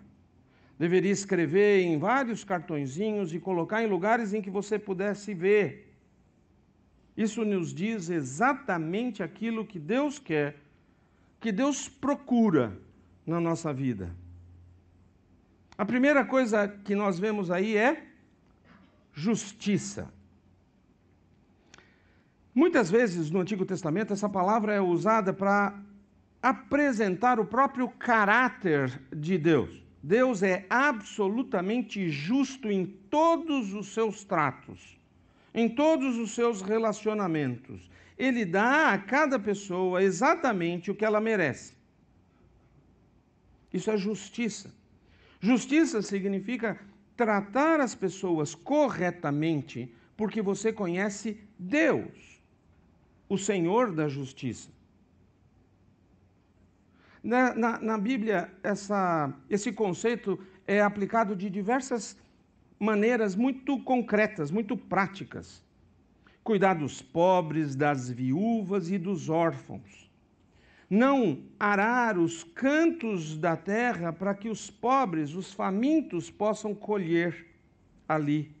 Deveria 0.78 1.10
escrever 1.10 1.80
em 1.82 1.98
vários 1.98 2.44
cartõezinhos 2.44 3.34
e 3.34 3.40
colocar 3.40 3.82
em 3.82 3.88
lugares 3.88 4.32
em 4.32 4.40
que 4.40 4.52
você 4.58 4.78
pudesse 4.78 5.34
ver. 5.34 5.92
Isso 7.16 7.44
nos 7.44 7.74
diz 7.74 8.10
exatamente 8.10 9.24
aquilo 9.24 9.66
que 9.66 9.80
Deus 9.80 10.20
quer, 10.20 10.54
que 11.40 11.50
Deus 11.50 11.88
procura 11.88 12.78
na 13.26 13.40
nossa 13.40 13.72
vida. 13.72 14.14
A 15.76 15.84
primeira 15.84 16.24
coisa 16.24 16.68
que 16.68 16.94
nós 16.94 17.18
vemos 17.18 17.50
aí 17.50 17.76
é 17.76 18.04
justiça. 19.12 20.08
Muitas 22.54 22.88
vezes 22.88 23.32
no 23.32 23.40
Antigo 23.40 23.64
Testamento 23.64 24.12
essa 24.12 24.28
palavra 24.28 24.72
é 24.72 24.80
usada 24.80 25.32
para 25.32 25.76
apresentar 26.44 27.40
o 27.40 27.46
próprio 27.46 27.88
caráter 27.88 29.00
de 29.10 29.38
Deus. 29.38 29.82
Deus 30.02 30.42
é 30.42 30.66
absolutamente 30.68 32.10
justo 32.10 32.70
em 32.70 32.84
todos 32.84 33.72
os 33.72 33.94
seus 33.94 34.24
tratos, 34.24 34.98
em 35.54 35.70
todos 35.70 36.18
os 36.18 36.34
seus 36.34 36.60
relacionamentos. 36.60 37.90
Ele 38.18 38.44
dá 38.44 38.92
a 38.92 38.98
cada 38.98 39.38
pessoa 39.38 40.02
exatamente 40.02 40.90
o 40.90 40.94
que 40.94 41.02
ela 41.02 41.18
merece. 41.18 41.72
Isso 43.72 43.90
é 43.90 43.96
justiça. 43.96 44.70
Justiça 45.40 46.02
significa 46.02 46.78
tratar 47.16 47.80
as 47.80 47.94
pessoas 47.94 48.54
corretamente, 48.54 49.90
porque 50.14 50.42
você 50.42 50.70
conhece 50.70 51.40
Deus, 51.58 52.42
o 53.30 53.38
Senhor 53.38 53.92
da 53.92 54.10
justiça. 54.10 54.74
Na, 57.24 57.54
na, 57.54 57.80
na 57.80 57.96
Bíblia, 57.96 58.52
essa, 58.62 59.32
esse 59.48 59.72
conceito 59.72 60.38
é 60.66 60.82
aplicado 60.82 61.34
de 61.34 61.48
diversas 61.48 62.18
maneiras 62.78 63.34
muito 63.34 63.82
concretas, 63.82 64.50
muito 64.50 64.76
práticas. 64.76 65.64
Cuidar 66.42 66.74
dos 66.74 67.00
pobres, 67.00 67.74
das 67.74 68.10
viúvas 68.10 68.90
e 68.90 68.98
dos 68.98 69.30
órfãos. 69.30 70.10
Não 70.90 71.42
arar 71.58 72.18
os 72.18 72.44
cantos 72.44 73.38
da 73.38 73.56
terra 73.56 74.12
para 74.12 74.34
que 74.34 74.50
os 74.50 74.70
pobres, 74.70 75.34
os 75.34 75.50
famintos, 75.50 76.30
possam 76.30 76.74
colher 76.74 77.46
ali. 78.06 78.54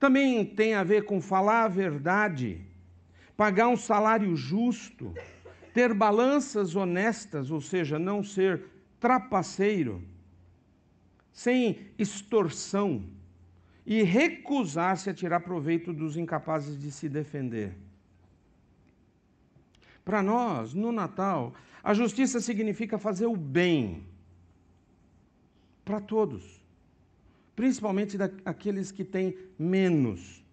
Também 0.00 0.44
tem 0.44 0.74
a 0.74 0.82
ver 0.82 1.04
com 1.04 1.20
falar 1.20 1.62
a 1.62 1.68
verdade, 1.68 2.60
pagar 3.36 3.68
um 3.68 3.76
salário 3.76 4.34
justo, 4.34 5.14
ter 5.72 5.94
balanças 5.94 6.76
honestas, 6.76 7.50
ou 7.50 7.60
seja, 7.60 7.98
não 7.98 8.22
ser 8.22 8.64
trapaceiro 8.98 10.02
sem 11.32 11.78
extorsão 11.98 13.04
e 13.86 14.02
recusar-se 14.02 15.08
a 15.08 15.14
tirar 15.14 15.40
proveito 15.40 15.92
dos 15.92 16.16
incapazes 16.16 16.80
de 16.80 16.90
se 16.92 17.08
defender. 17.08 17.74
Para 20.04 20.22
nós, 20.22 20.74
no 20.74 20.92
Natal, 20.92 21.54
a 21.82 21.94
justiça 21.94 22.40
significa 22.40 22.98
fazer 22.98 23.26
o 23.26 23.36
bem 23.36 24.04
para 25.84 26.00
todos, 26.00 26.60
principalmente 27.56 28.18
daqueles 28.18 28.92
que 28.92 29.04
têm 29.04 29.36
menos, 29.58 30.44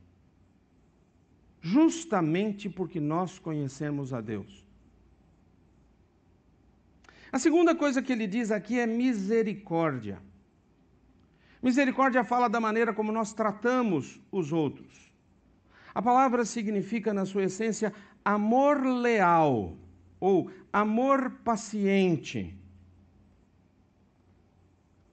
justamente 1.62 2.70
porque 2.70 3.00
nós 3.00 3.40
conhecemos 3.40 4.14
a 4.14 4.22
Deus. 4.22 4.67
A 7.32 7.40
segunda 7.40 7.76
coisa 7.76 8.02
que 8.02 8.12
ele 8.14 8.28
diz 8.28 8.52
aqui 8.52 8.80
é 8.80 8.86
misericórdia. 8.86 10.22
Misericórdia 11.62 12.24
fala 12.24 12.48
da 12.48 12.60
maneira 12.60 12.94
como 12.94 13.12
nós 13.12 13.34
tratamos 13.34 14.22
os 14.32 14.54
outros. 14.54 15.12
A 15.94 16.02
palavra 16.02 16.46
significa, 16.46 17.14
na 17.14 17.26
sua 17.26 17.44
essência, 17.44 17.92
amor 18.24 18.86
leal 18.86 19.76
ou 20.20 20.52
amor 20.72 21.32
paciente. 21.44 22.56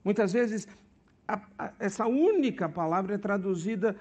Muitas 0.05 0.33
vezes, 0.33 0.69
a, 1.27 1.41
a, 1.59 1.73
essa 1.79 2.07
única 2.07 2.69
palavra 2.69 3.15
é 3.15 3.19
traduzida, 3.19 3.97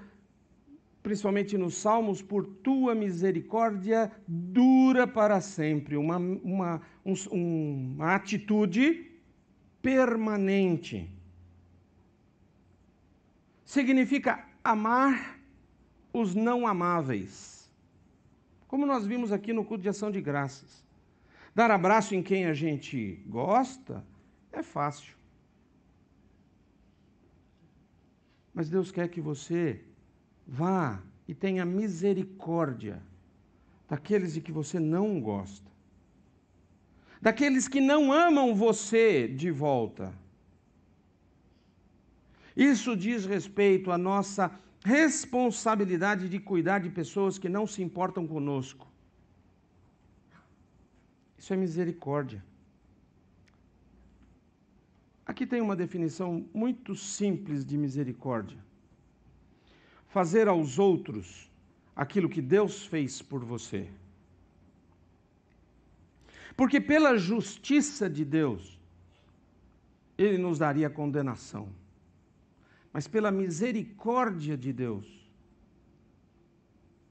principalmente 1.03 1.57
nos 1.57 1.75
Salmos, 1.75 2.21
por 2.21 2.45
tua 2.45 2.95
misericórdia 2.95 4.09
dura 4.25 5.05
para 5.05 5.41
sempre, 5.41 5.97
uma, 5.97 6.17
uma, 6.17 6.81
um, 7.05 7.13
uma 7.31 8.15
atitude 8.15 9.11
permanente 9.81 11.11
significa 13.65 14.47
amar 14.63 15.39
os 16.13 16.33
não 16.33 16.65
amáveis. 16.65 17.69
Como 18.67 18.85
nós 18.85 19.05
vimos 19.05 19.31
aqui 19.31 19.51
no 19.51 19.65
culto 19.65 19.83
de 19.83 19.89
ação 19.89 20.09
de 20.09 20.21
graças. 20.21 20.83
Dar 21.53 21.69
abraço 21.69 22.15
em 22.15 22.23
quem 22.23 22.45
a 22.45 22.53
gente 22.53 23.23
gosta 23.27 24.05
é 24.51 24.63
fácil. 24.63 25.15
Mas 28.53 28.69
Deus 28.69 28.91
quer 28.91 29.09
que 29.09 29.19
você 29.19 29.83
vá 30.59 31.01
e 31.27 31.33
tenha 31.33 31.65
misericórdia 31.65 33.01
daqueles 33.89 34.33
de 34.33 34.41
que 34.41 34.51
você 34.51 34.79
não 34.79 35.21
gosta, 35.21 35.69
daqueles 37.21 37.67
que 37.67 37.81
não 37.91 38.11
amam 38.11 38.53
você 38.55 39.27
de 39.27 39.49
volta 39.51 40.13
isso 42.55 42.95
diz 42.95 43.25
respeito 43.25 43.91
à 43.91 43.97
nossa 43.97 44.51
responsabilidade 44.85 46.29
de 46.29 46.39
cuidar 46.39 46.79
de 46.79 46.89
pessoas 46.89 47.37
que 47.37 47.49
não 47.49 47.65
se 47.65 47.81
importam 47.81 48.27
conosco. 48.27 48.87
Isso 51.37 51.53
é 51.53 51.57
misericórdia. 51.57 52.43
Aqui 55.25 55.47
tem 55.47 55.61
uma 55.61 55.75
definição 55.75 56.45
muito 56.53 56.95
simples 56.95 57.65
de 57.65 57.77
misericórdia: 57.77 58.57
fazer 60.13 60.47
aos 60.47 60.80
outros 60.80 61.52
aquilo 61.95 62.30
que 62.30 62.41
Deus 62.41 62.86
fez 62.86 63.21
por 63.21 63.43
você. 63.43 63.89
Porque 66.56 66.80
pela 66.80 67.17
justiça 67.17 68.10
de 68.10 68.23
Deus, 68.23 68.80
Ele 70.17 70.38
nos 70.38 70.60
daria 70.60 70.89
condenação 70.89 71.67
mas 72.93 73.08
pela 73.08 73.32
misericórdia 73.32 74.56
de 74.56 74.71
Deus, 74.71 75.28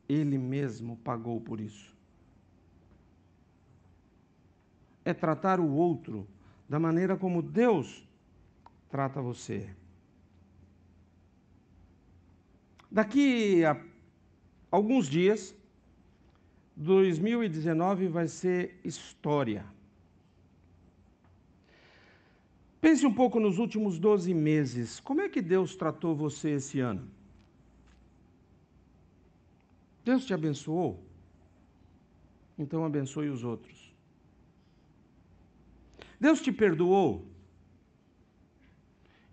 Ele 0.09 0.38
mesmo 0.38 0.97
pagou 0.99 1.41
por 1.41 1.61
isso. 1.61 1.93
É 5.05 5.12
tratar 5.12 5.59
o 5.59 5.69
outro 5.73 6.29
da 6.69 6.79
maneira 6.79 7.17
como 7.17 7.43
Deus 7.43 8.07
trata 8.88 9.21
você. 9.21 9.69
Daqui 12.92 13.64
a 13.64 13.83
alguns 14.70 15.09
dias, 15.09 15.57
2019 16.76 18.09
vai 18.09 18.28
ser 18.28 18.78
história. 18.85 19.64
Pense 22.83 23.07
um 23.07 23.14
pouco 23.14 23.40
nos 23.40 23.59
últimos 23.59 23.98
12 23.98 24.35
meses. 24.35 25.00
Como 25.00 25.22
é 25.22 25.28
que 25.31 25.40
Deus 25.40 25.74
tratou 25.74 26.14
você 26.14 26.50
esse 26.50 26.81
ano? 26.81 27.09
Deus 30.05 30.26
te 30.26 30.35
abençoou? 30.35 31.02
Então 32.59 32.85
abençoe 32.85 33.31
os 33.31 33.42
outros. 33.42 33.94
Deus 36.20 36.42
te 36.42 36.52
perdoou? 36.52 37.26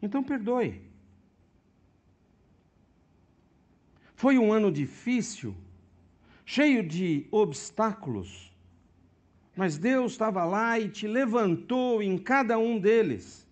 Então 0.02 0.24
perdoe. 0.24 0.89
Foi 4.22 4.38
um 4.38 4.52
ano 4.52 4.70
difícil, 4.70 5.56
cheio 6.46 6.86
de 6.86 7.26
obstáculos, 7.32 8.54
mas 9.56 9.78
Deus 9.78 10.12
estava 10.12 10.44
lá 10.44 10.78
e 10.78 10.90
te 10.90 11.08
levantou 11.08 12.04
em 12.04 12.18
cada 12.18 12.58
um 12.58 12.78
deles. 12.78 13.48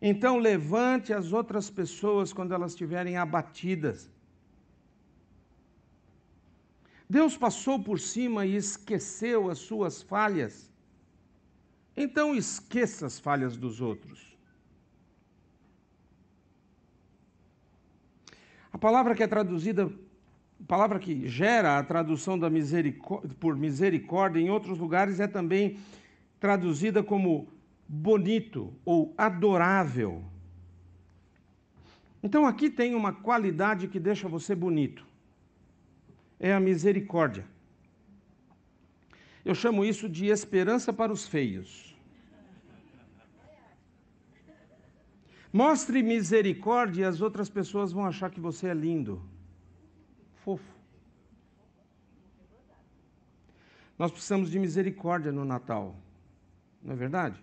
Então 0.00 0.38
levante 0.38 1.12
as 1.12 1.34
outras 1.34 1.68
pessoas 1.68 2.32
quando 2.32 2.54
elas 2.54 2.72
estiverem 2.72 3.18
abatidas. 3.18 4.10
Deus 7.06 7.36
passou 7.36 7.78
por 7.78 8.00
cima 8.00 8.46
e 8.46 8.56
esqueceu 8.56 9.50
as 9.50 9.58
suas 9.58 10.00
falhas. 10.00 10.72
Então 11.94 12.34
esqueça 12.34 13.04
as 13.04 13.20
falhas 13.20 13.58
dos 13.58 13.82
outros. 13.82 14.33
A 18.74 18.78
palavra 18.78 19.14
que 19.14 19.22
é 19.22 19.26
traduzida, 19.28 19.88
palavra 20.66 20.98
que 20.98 21.28
gera 21.28 21.78
a 21.78 21.84
tradução 21.84 22.36
da 22.36 22.50
misericórdia, 22.50 23.30
por 23.38 23.56
misericórdia 23.56 24.40
em 24.40 24.50
outros 24.50 24.78
lugares 24.78 25.20
é 25.20 25.28
também 25.28 25.78
traduzida 26.40 27.00
como 27.00 27.46
bonito 27.86 28.74
ou 28.84 29.14
adorável. 29.16 30.24
Então 32.20 32.44
aqui 32.44 32.68
tem 32.68 32.96
uma 32.96 33.12
qualidade 33.12 33.86
que 33.86 34.00
deixa 34.00 34.26
você 34.26 34.56
bonito. 34.56 35.06
É 36.40 36.52
a 36.52 36.58
misericórdia. 36.58 37.46
Eu 39.44 39.54
chamo 39.54 39.84
isso 39.84 40.08
de 40.08 40.26
esperança 40.26 40.92
para 40.92 41.12
os 41.12 41.28
feios. 41.28 41.93
Mostre 45.54 46.02
misericórdia 46.02 47.02
e 47.02 47.04
as 47.04 47.20
outras 47.20 47.48
pessoas 47.48 47.92
vão 47.92 48.04
achar 48.04 48.28
que 48.28 48.40
você 48.40 48.66
é 48.66 48.74
lindo, 48.74 49.22
fofo. 50.44 50.74
Nós 53.96 54.10
precisamos 54.10 54.50
de 54.50 54.58
misericórdia 54.58 55.30
no 55.30 55.44
Natal, 55.44 55.94
não 56.82 56.94
é 56.94 56.96
verdade? 56.96 57.40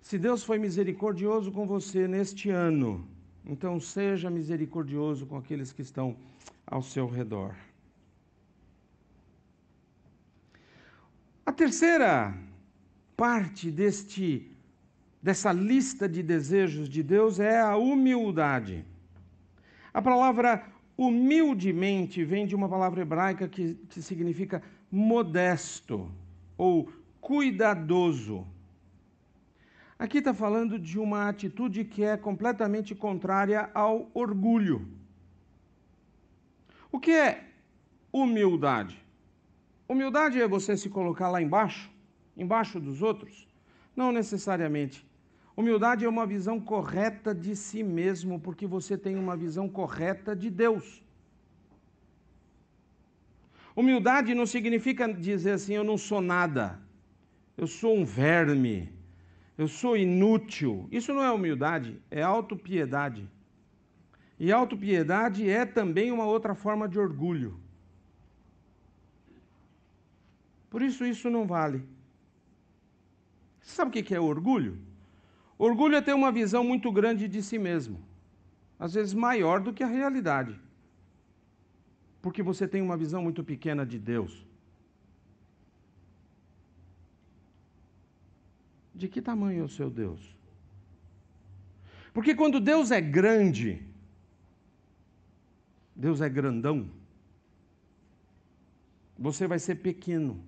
Se 0.00 0.16
Deus 0.18 0.42
foi 0.42 0.58
misericordioso 0.58 1.52
com 1.52 1.66
você 1.66 2.08
neste 2.08 2.48
ano, 2.48 3.06
então 3.44 3.78
seja 3.78 4.30
misericordioso 4.30 5.26
com 5.26 5.36
aqueles 5.36 5.70
que 5.70 5.82
estão 5.82 6.16
ao 6.66 6.80
seu 6.80 7.06
redor. 7.06 7.54
A 11.44 11.52
terceira 11.52 12.34
parte 13.14 13.70
deste 13.70 14.50
dessa 15.22 15.52
lista 15.52 16.08
de 16.08 16.22
desejos 16.22 16.88
de 16.88 17.02
Deus 17.02 17.38
é 17.38 17.60
a 17.60 17.76
humildade. 17.76 18.84
A 19.94 20.02
palavra 20.02 20.66
humildemente 20.96 22.24
vem 22.24 22.46
de 22.46 22.56
uma 22.56 22.68
palavra 22.68 23.02
hebraica 23.02 23.46
que, 23.48 23.74
que 23.88 24.02
significa 24.02 24.62
modesto 24.90 26.10
ou 26.58 26.92
cuidadoso. 27.20 28.46
Aqui 29.98 30.18
está 30.18 30.34
falando 30.34 30.78
de 30.78 30.98
uma 30.98 31.28
atitude 31.28 31.84
que 31.84 32.02
é 32.02 32.16
completamente 32.16 32.94
contrária 32.94 33.70
ao 33.72 34.10
orgulho. 34.12 34.88
O 36.90 36.98
que 36.98 37.12
é 37.12 37.44
humildade? 38.12 39.00
Humildade 39.88 40.40
é 40.40 40.48
você 40.48 40.76
se 40.76 40.90
colocar 40.90 41.30
lá 41.30 41.40
embaixo, 41.40 41.90
embaixo 42.36 42.80
dos 42.80 43.00
outros? 43.00 43.46
Não 43.94 44.10
necessariamente. 44.10 45.06
Humildade 45.56 46.04
é 46.04 46.08
uma 46.08 46.26
visão 46.26 46.58
correta 46.58 47.34
de 47.34 47.54
si 47.54 47.82
mesmo, 47.82 48.40
porque 48.40 48.66
você 48.66 48.96
tem 48.96 49.16
uma 49.16 49.36
visão 49.36 49.68
correta 49.68 50.34
de 50.34 50.48
Deus. 50.48 51.02
Humildade 53.76 54.34
não 54.34 54.46
significa 54.46 55.12
dizer 55.12 55.52
assim, 55.52 55.74
eu 55.74 55.84
não 55.84 55.98
sou 55.98 56.20
nada, 56.20 56.80
eu 57.56 57.66
sou 57.66 57.96
um 57.96 58.04
verme, 58.04 58.90
eu 59.56 59.68
sou 59.68 59.96
inútil. 59.96 60.88
Isso 60.90 61.12
não 61.12 61.22
é 61.22 61.30
humildade, 61.30 62.00
é 62.10 62.22
autopiedade. 62.22 63.28
E 64.38 64.50
autopiedade 64.50 65.48
é 65.48 65.64
também 65.64 66.10
uma 66.10 66.24
outra 66.24 66.54
forma 66.54 66.88
de 66.88 66.98
orgulho. 66.98 67.60
Por 70.68 70.80
isso, 70.82 71.04
isso 71.04 71.28
não 71.28 71.46
vale. 71.46 71.82
Sabe 73.60 73.90
o 73.90 74.02
que 74.02 74.14
é 74.14 74.20
orgulho? 74.20 74.91
Orgulho 75.68 75.94
é 75.94 76.02
ter 76.02 76.12
uma 76.12 76.32
visão 76.32 76.64
muito 76.64 76.90
grande 76.90 77.28
de 77.28 77.40
si 77.40 77.56
mesmo, 77.56 78.00
às 78.76 78.94
vezes 78.94 79.14
maior 79.14 79.60
do 79.60 79.72
que 79.72 79.84
a 79.84 79.86
realidade, 79.86 80.58
porque 82.20 82.42
você 82.42 82.66
tem 82.66 82.82
uma 82.82 82.96
visão 82.96 83.22
muito 83.22 83.44
pequena 83.44 83.86
de 83.86 83.96
Deus. 83.96 84.44
De 88.92 89.06
que 89.06 89.22
tamanho 89.22 89.60
é 89.60 89.64
o 89.64 89.68
seu 89.68 89.88
Deus? 89.88 90.36
Porque 92.12 92.34
quando 92.34 92.58
Deus 92.58 92.90
é 92.90 93.00
grande, 93.00 93.86
Deus 95.94 96.20
é 96.20 96.28
grandão, 96.28 96.90
você 99.16 99.46
vai 99.46 99.60
ser 99.60 99.76
pequeno 99.76 100.42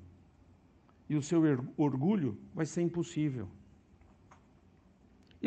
e 1.09 1.14
o 1.14 1.22
seu 1.22 1.40
orgulho 1.77 2.37
vai 2.53 2.66
ser 2.66 2.83
impossível. 2.83 3.48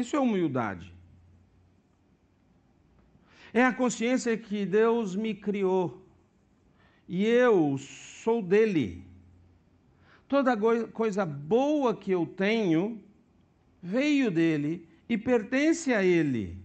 Isso 0.01 0.15
é 0.15 0.19
humildade. 0.19 0.93
É 3.51 3.63
a 3.63 3.73
consciência 3.73 4.37
que 4.37 4.63
Deus 4.63 5.15
me 5.15 5.33
criou 5.33 6.05
e 7.07 7.25
eu 7.25 7.79
sou 7.79 8.39
dele. 8.43 9.03
Toda 10.27 10.55
coisa 11.01 11.25
boa 11.25 11.95
que 11.95 12.11
eu 12.11 12.27
tenho 12.27 13.01
veio 13.81 14.29
dele 14.29 14.87
e 15.09 15.17
pertence 15.17 15.91
a 15.91 16.03
ele. 16.03 16.55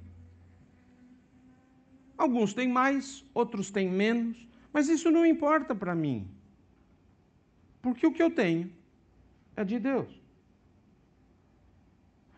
Alguns 2.18 2.53
têm 2.53 2.68
mais, 2.68 3.25
outros 3.33 3.71
têm 3.71 3.88
menos, 3.88 4.47
mas 4.75 4.90
isso 4.90 5.11
não 5.11 5.25
importa 5.25 5.75
para 5.75 5.95
mim. 5.95 6.29
Porque 7.81 8.07
o 8.07 8.12
que 8.12 8.23
eu 8.23 8.31
tenho 8.31 8.71
é 9.57 9.64
de 9.64 9.79
Deus. 9.79 10.21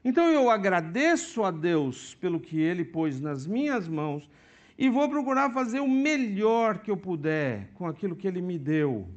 Então 0.04 0.30
eu 0.30 0.50
agradeço 0.50 1.42
a 1.42 1.50
Deus 1.50 2.14
pelo 2.16 2.38
que 2.38 2.60
Ele 2.60 2.84
pôs 2.84 3.20
nas 3.20 3.46
minhas 3.46 3.88
mãos 3.88 4.28
e 4.76 4.90
vou 4.90 5.08
procurar 5.08 5.50
fazer 5.50 5.80
o 5.80 5.88
melhor 5.88 6.78
que 6.78 6.90
eu 6.90 6.96
puder 6.96 7.70
com 7.74 7.86
aquilo 7.86 8.14
que 8.14 8.28
Ele 8.28 8.42
me 8.42 8.58
deu. 8.58 9.08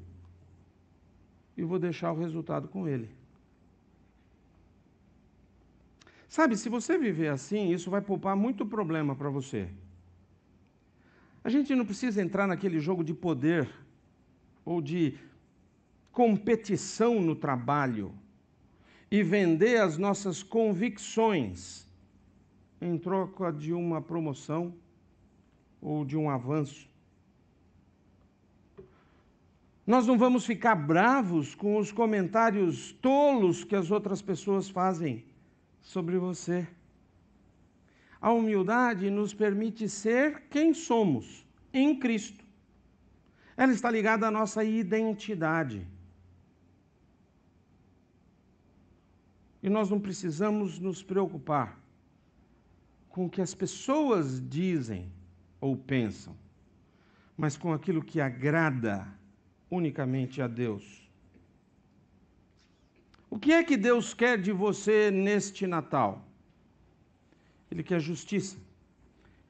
E 1.58 1.64
vou 1.64 1.78
deixar 1.78 2.14
o 2.14 2.20
resultado 2.20 2.70
com 2.70 2.88
Ele. 2.88 3.10
Sabe, 6.30 6.56
se 6.56 6.70
você 6.70 6.98
viver 6.98 7.30
assim, 7.30 7.72
isso 7.72 7.90
vai 7.90 8.00
poupar 8.00 8.36
muito 8.36 8.66
problema 8.66 9.16
para 9.16 9.30
você. 9.30 9.68
A 11.44 11.50
gente 11.50 11.74
não 11.76 11.86
precisa 11.86 12.22
entrar 12.22 12.48
naquele 12.48 12.80
jogo 12.80 13.04
de 13.04 13.14
poder 13.14 13.68
ou 14.64 14.82
de 14.82 15.18
competição 16.12 17.22
no 17.22 17.36
trabalho 17.36 18.14
e 19.10 19.24
vender 19.24 19.78
as 19.78 19.98
nossas 19.98 20.44
convicções 20.44 21.88
em 22.82 22.98
troca 22.98 23.52
de 23.52 23.74
uma 23.74 24.02
promoção 24.02 24.74
ou 25.82 26.04
de 26.06 26.18
um 26.18 26.30
avanço. 26.30 26.88
Nós 29.86 30.06
não 30.06 30.18
vamos 30.18 30.46
ficar 30.46 30.76
bravos 30.76 31.56
com 31.56 31.78
os 31.78 31.94
comentários 31.94 32.92
tolos 32.92 33.64
que 33.64 33.76
as 33.76 33.90
outras 33.90 34.22
pessoas 34.22 34.70
fazem 34.70 35.24
sobre 35.82 36.18
você. 36.18 36.68
A 38.20 38.34
humildade 38.34 39.10
nos 39.10 39.34
permite 39.34 39.88
ser 39.88 40.42
quem 40.50 40.74
somos 40.74 41.46
em 41.72 41.98
Cristo. 41.98 42.44
Ela 43.56 43.72
está 43.72 43.90
ligada 43.90 44.28
à 44.28 44.32
nossa 44.32 44.64
identidade. 44.64 45.88
E 49.62 49.70
nós 49.70 49.90
não 49.90 50.00
precisamos 50.00 50.80
nos 50.80 51.02
preocupar 51.02 51.80
com 53.10 53.26
o 53.26 53.30
que 53.30 53.42
as 53.42 53.54
pessoas 53.56 54.40
dizem 54.48 55.12
ou 55.60 55.76
pensam, 55.76 56.36
mas 57.36 57.58
com 57.58 57.74
aquilo 57.74 58.04
que 58.04 58.22
agrada 58.22 59.08
unicamente 59.70 60.42
a 60.42 60.48
Deus. 60.48 61.10
O 63.30 63.40
que 63.40 63.52
é 63.52 63.64
que 63.64 63.76
Deus 63.76 64.14
quer 64.14 64.40
de 64.40 64.52
você 64.52 65.12
neste 65.12 65.68
Natal? 65.68 66.24
Ele 67.70 67.84
quer 67.84 68.00
justiça, 68.00 68.58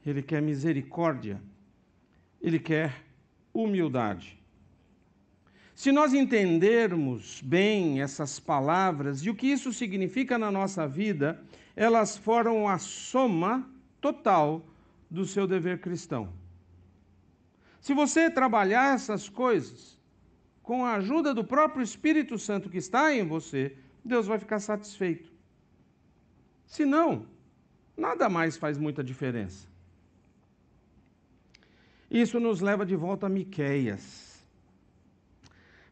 ele 0.05 0.23
quer 0.23 0.41
misericórdia, 0.41 1.41
ele 2.41 2.59
quer 2.59 3.03
humildade. 3.53 4.36
Se 5.77 5.91
nós 5.91 6.11
entendermos 6.11 7.39
bem 7.39 8.01
essas 8.01 8.39
palavras 8.39 9.23
e 9.23 9.29
o 9.29 9.35
que 9.35 9.45
isso 9.45 9.71
significa 9.71 10.35
na 10.35 10.49
nossa 10.49 10.87
vida, 10.87 11.39
elas 11.75 12.17
foram 12.17 12.67
a 12.67 12.79
soma 12.79 13.69
total 14.01 14.65
do 15.07 15.23
seu 15.23 15.45
dever 15.45 15.79
cristão. 15.79 16.33
Se 17.79 17.93
você 17.93 18.27
trabalhar 18.27 18.95
essas 18.95 19.29
coisas 19.29 20.01
com 20.63 20.83
a 20.83 20.95
ajuda 20.95 21.31
do 21.31 21.43
próprio 21.43 21.83
Espírito 21.83 22.39
Santo 22.39 22.71
que 22.71 22.79
está 22.79 23.13
em 23.13 23.23
você, 23.23 23.77
Deus 24.03 24.25
vai 24.25 24.39
ficar 24.39 24.59
satisfeito. 24.59 25.31
Se 26.65 26.85
não, 26.85 27.27
nada 27.95 28.27
mais 28.27 28.57
faz 28.57 28.79
muita 28.79 29.03
diferença. 29.03 29.67
Isso 32.09 32.39
nos 32.39 32.61
leva 32.61 32.83
de 32.83 32.95
volta 32.95 33.27
a 33.27 33.29
Miqueias. 33.29 34.26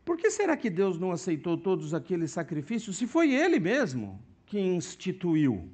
Por 0.06 0.18
que 0.18 0.30
será 0.30 0.56
que 0.56 0.70
Deus 0.70 1.00
não 1.00 1.12
aceitou 1.12 1.58
todos 1.58 1.91
aqueles 1.96 2.30
sacrifícios 2.30 2.96
se 2.96 3.08
foi 3.08 3.34
Ele 3.34 3.60
mesmo 3.60 4.22
que 4.46 4.60
instituiu? 4.60 5.68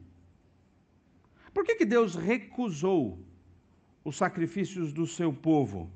Por 1.53 1.65
que, 1.65 1.75
que 1.75 1.85
Deus 1.85 2.15
recusou 2.15 3.19
os 4.05 4.15
sacrifícios 4.15 4.93
do 4.93 5.05
seu 5.05 5.33
povo? 5.33 5.91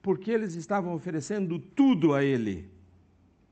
Porque 0.00 0.30
eles 0.30 0.54
estavam 0.54 0.94
oferecendo 0.94 1.58
tudo 1.58 2.14
a 2.14 2.24
Ele, 2.24 2.70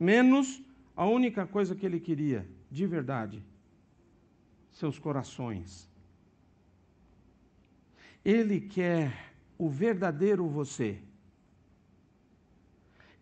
menos 0.00 0.62
a 0.96 1.04
única 1.04 1.46
coisa 1.46 1.74
que 1.74 1.84
Ele 1.84 2.00
queria, 2.00 2.48
de 2.70 2.86
verdade: 2.86 3.44
seus 4.70 4.98
corações. 4.98 5.86
Ele 8.24 8.58
quer 8.58 9.34
o 9.58 9.68
verdadeiro 9.68 10.48
você 10.48 10.98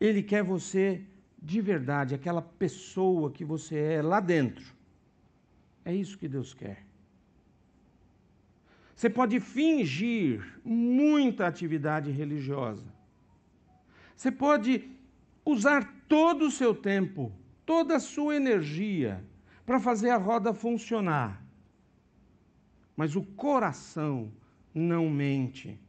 ele 0.01 0.23
quer 0.23 0.43
você 0.43 1.05
de 1.43 1.61
verdade, 1.61 2.15
aquela 2.15 2.43
pessoa 2.43 3.31
que 3.31 3.45
você 3.45 3.77
é 3.77 4.03
lá 4.03 4.21
dentro. 4.21 4.75
É 5.85 5.95
isso 5.95 6.19
que 6.19 6.29
Deus 6.29 6.53
quer. 6.53 6.85
Você 8.95 9.09
pode 9.09 9.41
fingir 9.41 10.61
muita 10.63 11.47
atividade 11.47 12.11
religiosa. 12.11 12.85
Você 14.15 14.31
pode 14.31 14.91
usar 15.45 16.05
todo 16.07 16.47
o 16.47 16.51
seu 16.51 16.75
tempo, 16.75 17.33
toda 17.65 17.97
a 17.97 18.01
sua 18.01 18.37
energia 18.37 19.25
para 19.65 19.81
fazer 19.81 20.11
a 20.11 20.19
roda 20.19 20.53
funcionar. 20.53 21.43
Mas 22.95 23.17
o 23.17 23.23
coração 23.23 24.31
não 24.75 25.09
mente. 25.09 25.81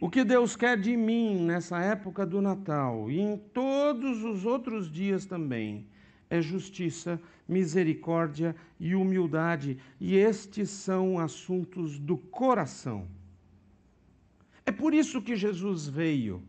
O 0.00 0.08
que 0.08 0.24
Deus 0.24 0.56
quer 0.56 0.80
de 0.80 0.96
mim 0.96 1.44
nessa 1.44 1.78
época 1.78 2.24
do 2.24 2.40
Natal 2.40 3.10
e 3.10 3.20
em 3.20 3.36
todos 3.36 4.24
os 4.24 4.46
outros 4.46 4.90
dias 4.90 5.26
também 5.26 5.86
é 6.30 6.40
justiça, 6.40 7.20
misericórdia 7.46 8.56
e 8.78 8.94
humildade, 8.94 9.76
e 10.00 10.16
estes 10.16 10.70
são 10.70 11.18
assuntos 11.18 11.98
do 11.98 12.16
coração. 12.16 13.06
É 14.64 14.70
por 14.72 14.94
isso 14.94 15.20
que 15.20 15.36
Jesus 15.36 15.86
veio. 15.86 16.42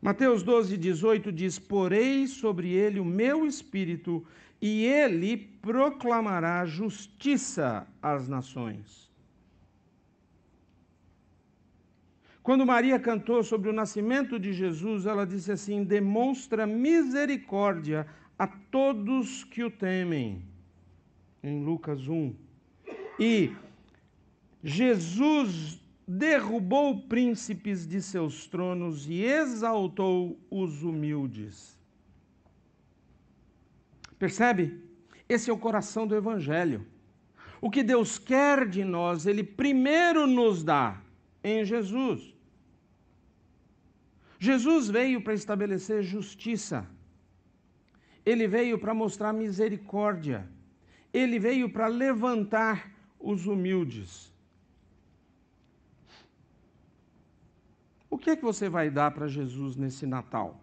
Mateus 0.00 0.44
12, 0.44 0.76
18 0.76 1.32
diz: 1.32 1.58
Porei 1.58 2.28
sobre 2.28 2.70
ele 2.70 3.00
o 3.00 3.04
meu 3.04 3.44
espírito, 3.44 4.24
e 4.62 4.86
ele 4.86 5.36
proclamará 5.36 6.64
justiça 6.64 7.86
às 8.00 8.28
nações. 8.28 9.07
Quando 12.48 12.64
Maria 12.64 12.98
cantou 12.98 13.44
sobre 13.44 13.68
o 13.68 13.74
nascimento 13.74 14.40
de 14.40 14.54
Jesus, 14.54 15.04
ela 15.04 15.26
disse 15.26 15.52
assim: 15.52 15.84
demonstra 15.84 16.66
misericórdia 16.66 18.06
a 18.38 18.46
todos 18.46 19.44
que 19.44 19.62
o 19.62 19.70
temem. 19.70 20.42
Em 21.42 21.62
Lucas 21.62 22.08
1. 22.08 22.34
E 23.20 23.52
Jesus 24.64 25.78
derrubou 26.06 27.02
príncipes 27.02 27.86
de 27.86 28.00
seus 28.00 28.46
tronos 28.46 29.06
e 29.06 29.22
exaltou 29.22 30.40
os 30.50 30.82
humildes. 30.82 31.78
Percebe? 34.18 34.82
Esse 35.28 35.50
é 35.50 35.52
o 35.52 35.58
coração 35.58 36.06
do 36.06 36.16
Evangelho. 36.16 36.86
O 37.60 37.70
que 37.70 37.82
Deus 37.82 38.18
quer 38.18 38.66
de 38.66 38.86
nós, 38.86 39.26
Ele 39.26 39.44
primeiro 39.44 40.26
nos 40.26 40.64
dá 40.64 40.98
em 41.44 41.62
Jesus. 41.62 42.37
Jesus 44.38 44.88
veio 44.88 45.20
para 45.20 45.34
estabelecer 45.34 46.02
justiça. 46.02 46.86
Ele 48.24 48.46
veio 48.46 48.78
para 48.78 48.94
mostrar 48.94 49.32
misericórdia. 49.32 50.48
Ele 51.12 51.38
veio 51.38 51.68
para 51.70 51.86
levantar 51.88 52.92
os 53.18 53.46
humildes. 53.46 54.32
O 58.08 58.16
que 58.16 58.30
é 58.30 58.36
que 58.36 58.42
você 58.42 58.68
vai 58.68 58.90
dar 58.90 59.10
para 59.10 59.26
Jesus 59.26 59.76
nesse 59.76 60.06
Natal? 60.06 60.60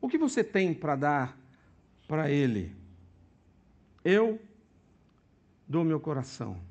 O 0.00 0.08
que 0.08 0.18
você 0.18 0.42
tem 0.42 0.74
para 0.74 0.96
dar 0.96 1.38
para 2.08 2.30
Ele? 2.30 2.74
Eu 4.04 4.40
dou 5.68 5.84
meu 5.84 6.00
coração. 6.00 6.69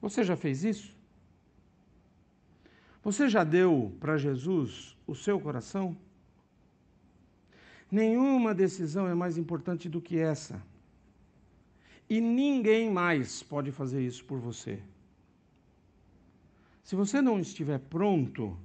Você 0.00 0.24
já 0.24 0.36
fez 0.36 0.64
isso? 0.64 0.94
Você 3.02 3.28
já 3.28 3.44
deu 3.44 3.96
para 4.00 4.18
Jesus 4.18 4.96
o 5.06 5.14
seu 5.14 5.40
coração? 5.40 5.96
Nenhuma 7.90 8.54
decisão 8.54 9.08
é 9.08 9.14
mais 9.14 9.36
importante 9.36 9.88
do 9.88 10.00
que 10.00 10.18
essa. 10.18 10.62
E 12.08 12.20
ninguém 12.20 12.90
mais 12.90 13.42
pode 13.42 13.72
fazer 13.72 14.04
isso 14.04 14.24
por 14.24 14.38
você. 14.38 14.82
Se 16.84 16.94
você 16.96 17.20
não 17.22 17.38
estiver 17.38 17.78
pronto, 17.78 18.56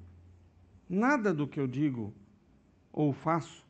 nada 0.90 1.34
do 1.34 1.48
que 1.48 1.60
eu 1.60 1.68
digo 1.68 2.14
ou 2.92 3.14
faço 3.14 3.64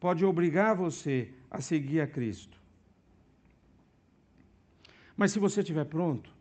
pode 0.00 0.24
obrigar 0.24 0.74
você 0.74 1.32
a 1.50 1.60
seguir 1.60 2.00
a 2.00 2.06
Cristo. 2.06 2.58
Mas 5.16 5.32
se 5.32 5.38
você 5.38 5.60
estiver 5.60 5.84
pronto, 5.84 6.37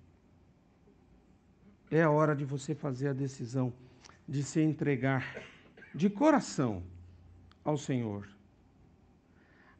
é 1.89 2.03
a 2.03 2.09
hora 2.09 2.35
de 2.35 2.45
você 2.45 2.75
fazer 2.75 3.09
a 3.09 3.13
decisão 3.13 3.73
de 4.27 4.43
se 4.43 4.61
entregar 4.61 5.43
de 5.95 6.09
coração 6.09 6.83
ao 7.63 7.77
Senhor. 7.77 8.27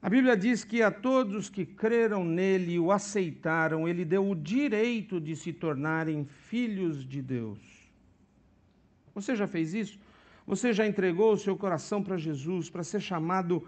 A 0.01 0.09
Bíblia 0.09 0.37
diz 0.37 0.63
que 0.63 0.81
a 0.81 0.91
todos 0.91 1.49
que 1.49 1.65
creram 1.65 2.23
nele 2.23 2.73
e 2.73 2.79
o 2.79 2.91
aceitaram, 2.91 3.87
ele 3.87 4.05
deu 4.05 4.29
o 4.29 4.35
direito 4.35 5.19
de 5.19 5.35
se 5.35 5.51
tornarem 5.51 6.23
filhos 6.25 7.05
de 7.05 7.21
Deus. 7.21 7.59
Você 9.13 9.35
já 9.35 9.47
fez 9.47 9.73
isso? 9.73 9.99
Você 10.45 10.71
já 10.71 10.87
entregou 10.87 11.33
o 11.33 11.37
seu 11.37 11.57
coração 11.57 12.01
para 12.01 12.17
Jesus 12.17 12.69
para 12.69 12.83
ser 12.83 13.01
chamado 13.01 13.67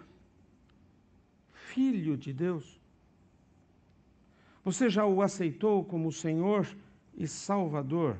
filho 1.51 2.15
de 2.15 2.31
Deus? 2.31 2.79
Você 4.63 4.89
já 4.89 5.05
o 5.05 5.21
aceitou 5.21 5.83
como 5.83 6.11
Senhor 6.11 6.67
e 7.17 7.27
Salvador? 7.27 8.17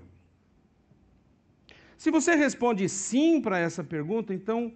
Se 1.99 2.09
você 2.09 2.33
responde 2.33 2.87
sim 2.87 3.41
para 3.41 3.59
essa 3.59 3.83
pergunta, 3.83 4.33
então 4.33 4.73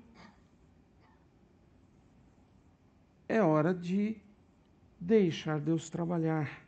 é 3.29 3.41
hora 3.41 3.73
de 3.73 4.17
deixar 4.99 5.57
Deus 5.61 5.89
trabalhar. 5.89 6.61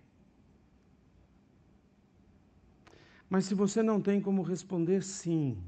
Mas 3.30 3.44
se 3.44 3.54
você 3.54 3.84
não 3.84 4.00
tem 4.00 4.22
como 4.22 4.42
responder 4.42 5.04
sim 5.04 5.62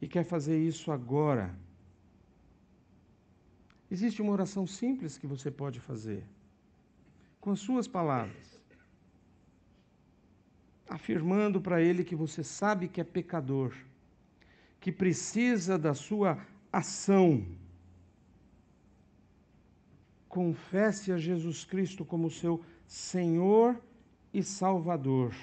e 0.00 0.08
quer 0.08 0.24
fazer 0.24 0.58
isso 0.58 0.90
agora, 0.90 1.54
existe 3.90 4.22
uma 4.22 4.32
oração 4.32 4.66
simples 4.66 5.18
que 5.18 5.26
você 5.26 5.50
pode 5.50 5.78
fazer 5.78 6.24
com 7.38 7.50
as 7.50 7.60
suas 7.60 7.86
palavras, 7.86 8.58
afirmando 10.88 11.60
para 11.60 11.82
Ele 11.82 12.02
que 12.02 12.16
você 12.16 12.42
sabe 12.42 12.88
que 12.88 12.98
é 12.98 13.04
pecador 13.04 13.74
que 14.80 14.90
precisa 14.90 15.78
da 15.78 15.94
sua 15.94 16.38
ação. 16.72 17.44
Confesse 20.28 21.12
a 21.12 21.18
Jesus 21.18 21.64
Cristo 21.64 22.04
como 22.04 22.30
seu 22.30 22.64
Senhor 22.86 23.78
e 24.32 24.42
Salvador. 24.42 25.34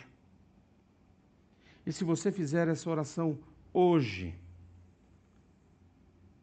E 1.86 1.94
se 1.94 2.04
você 2.04 2.32
fizer 2.32 2.68
essa 2.68 2.90
oração 2.90 3.38
hoje, 3.74 4.34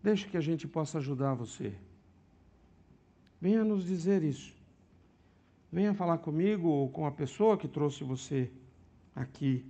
deixe 0.03 0.27
que 0.29 0.37
a 0.37 0.41
gente 0.41 0.69
possa 0.69 0.99
ajudar 0.99 1.35
você. 1.35 1.75
Venha 3.41 3.65
nos 3.65 3.85
dizer 3.85 4.23
isso. 4.23 4.55
Venha 5.73 5.93
falar 5.93 6.19
comigo 6.19 6.69
ou 6.69 6.89
com 6.89 7.05
a 7.05 7.11
pessoa 7.11 7.59
que 7.59 7.67
trouxe 7.67 8.05
você 8.05 8.51
aqui 9.15 9.65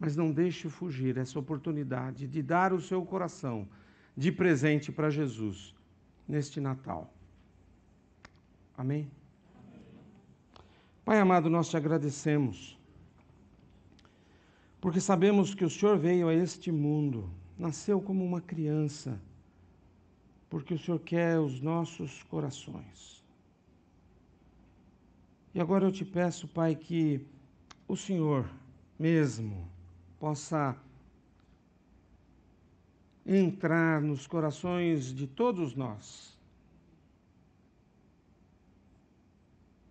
mas 0.00 0.16
não 0.16 0.32
deixe 0.32 0.70
fugir 0.70 1.18
essa 1.18 1.38
oportunidade 1.38 2.26
de 2.26 2.42
dar 2.42 2.72
o 2.72 2.80
seu 2.80 3.04
coração 3.04 3.68
de 4.16 4.32
presente 4.32 4.90
para 4.90 5.10
Jesus 5.10 5.74
neste 6.26 6.58
Natal. 6.58 7.12
Amém? 8.76 9.10
Pai 11.04 11.18
amado, 11.18 11.50
nós 11.50 11.68
te 11.68 11.76
agradecemos, 11.76 12.78
porque 14.80 15.00
sabemos 15.00 15.54
que 15.54 15.64
o 15.64 15.70
Senhor 15.70 15.98
veio 15.98 16.28
a 16.28 16.34
este 16.34 16.72
mundo, 16.72 17.30
nasceu 17.58 18.00
como 18.00 18.24
uma 18.24 18.40
criança, 18.40 19.20
porque 20.48 20.72
o 20.72 20.78
Senhor 20.78 21.00
quer 21.00 21.38
os 21.38 21.60
nossos 21.60 22.22
corações. 22.22 23.22
E 25.52 25.60
agora 25.60 25.84
eu 25.84 25.92
te 25.92 26.04
peço, 26.04 26.48
Pai, 26.48 26.74
que 26.74 27.20
o 27.88 27.96
Senhor 27.96 28.48
mesmo, 28.98 29.68
possa 30.20 30.76
entrar 33.24 34.02
nos 34.02 34.26
corações 34.26 35.14
de 35.14 35.26
todos 35.26 35.74
nós, 35.74 36.38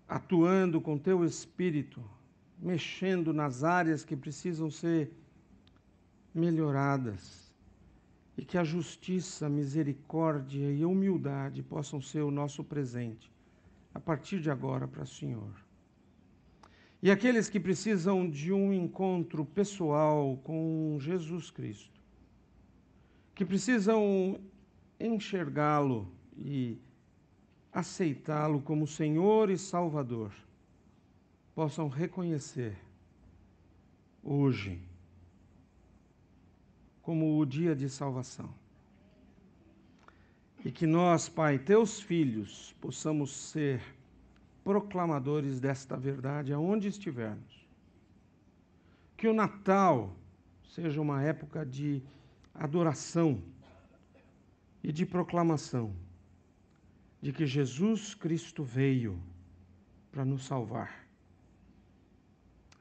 atuando 0.07 0.79
com 0.79 0.99
teu 0.99 1.25
espírito, 1.25 1.99
mexendo 2.59 3.33
nas 3.33 3.63
áreas 3.63 4.05
que 4.05 4.15
precisam 4.15 4.69
ser 4.69 5.11
melhoradas, 6.33 7.51
e 8.37 8.45
que 8.45 8.57
a 8.57 8.63
justiça, 8.63 9.47
a 9.47 9.49
misericórdia 9.49 10.71
e 10.71 10.83
a 10.83 10.87
humildade 10.87 11.61
possam 11.63 12.01
ser 12.01 12.21
o 12.21 12.31
nosso 12.31 12.63
presente 12.63 13.29
a 13.93 13.99
partir 13.99 14.39
de 14.39 14.49
agora 14.49 14.87
para 14.87 15.03
o 15.03 15.07
Senhor. 15.07 15.68
E 17.01 17.09
aqueles 17.09 17.49
que 17.49 17.59
precisam 17.59 18.29
de 18.29 18.51
um 18.51 18.73
encontro 18.73 19.45
pessoal 19.45 20.37
com 20.43 20.97
Jesus 20.99 21.49
Cristo, 21.49 22.01
que 23.33 23.45
precisam 23.45 24.39
enxergá-lo 24.99 26.11
e 26.37 26.77
aceitá-lo 27.71 28.61
como 28.61 28.85
Senhor 28.85 29.49
e 29.49 29.57
Salvador, 29.57 30.33
possam 31.55 31.87
reconhecer 31.87 32.77
hoje 34.21 34.81
como 37.01 37.39
o 37.39 37.45
dia 37.45 37.73
de 37.73 37.89
salvação. 37.89 38.53
E 40.65 40.71
que 40.71 40.85
nós, 40.85 41.29
Pai, 41.29 41.57
teus 41.57 42.01
filhos, 42.01 42.75
possamos 42.81 43.31
ser 43.31 43.81
proclamadores 44.69 45.59
desta 45.59 45.97
verdade 45.97 46.53
aonde 46.53 46.87
estivermos. 46.87 47.67
Que 49.17 49.27
o 49.27 49.33
Natal 49.33 50.15
seja 50.63 51.01
uma 51.01 51.23
época 51.23 51.65
de 51.65 52.03
adoração 52.53 53.41
e 54.83 54.91
de 54.91 55.07
proclamação 55.07 55.95
de 57.19 57.33
que 57.33 57.47
Jesus 57.47 58.13
Cristo 58.13 58.63
veio 58.63 59.19
para 60.11 60.23
nos 60.23 60.45
salvar. 60.45 61.07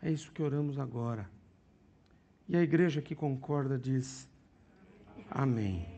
É 0.02 0.10
isso 0.10 0.30
que 0.30 0.42
oramos 0.42 0.78
agora. 0.78 1.26
E 2.46 2.54
a 2.54 2.62
igreja 2.62 3.00
que 3.00 3.14
concorda 3.14 3.78
diz: 3.78 4.28
Amém. 5.30 5.97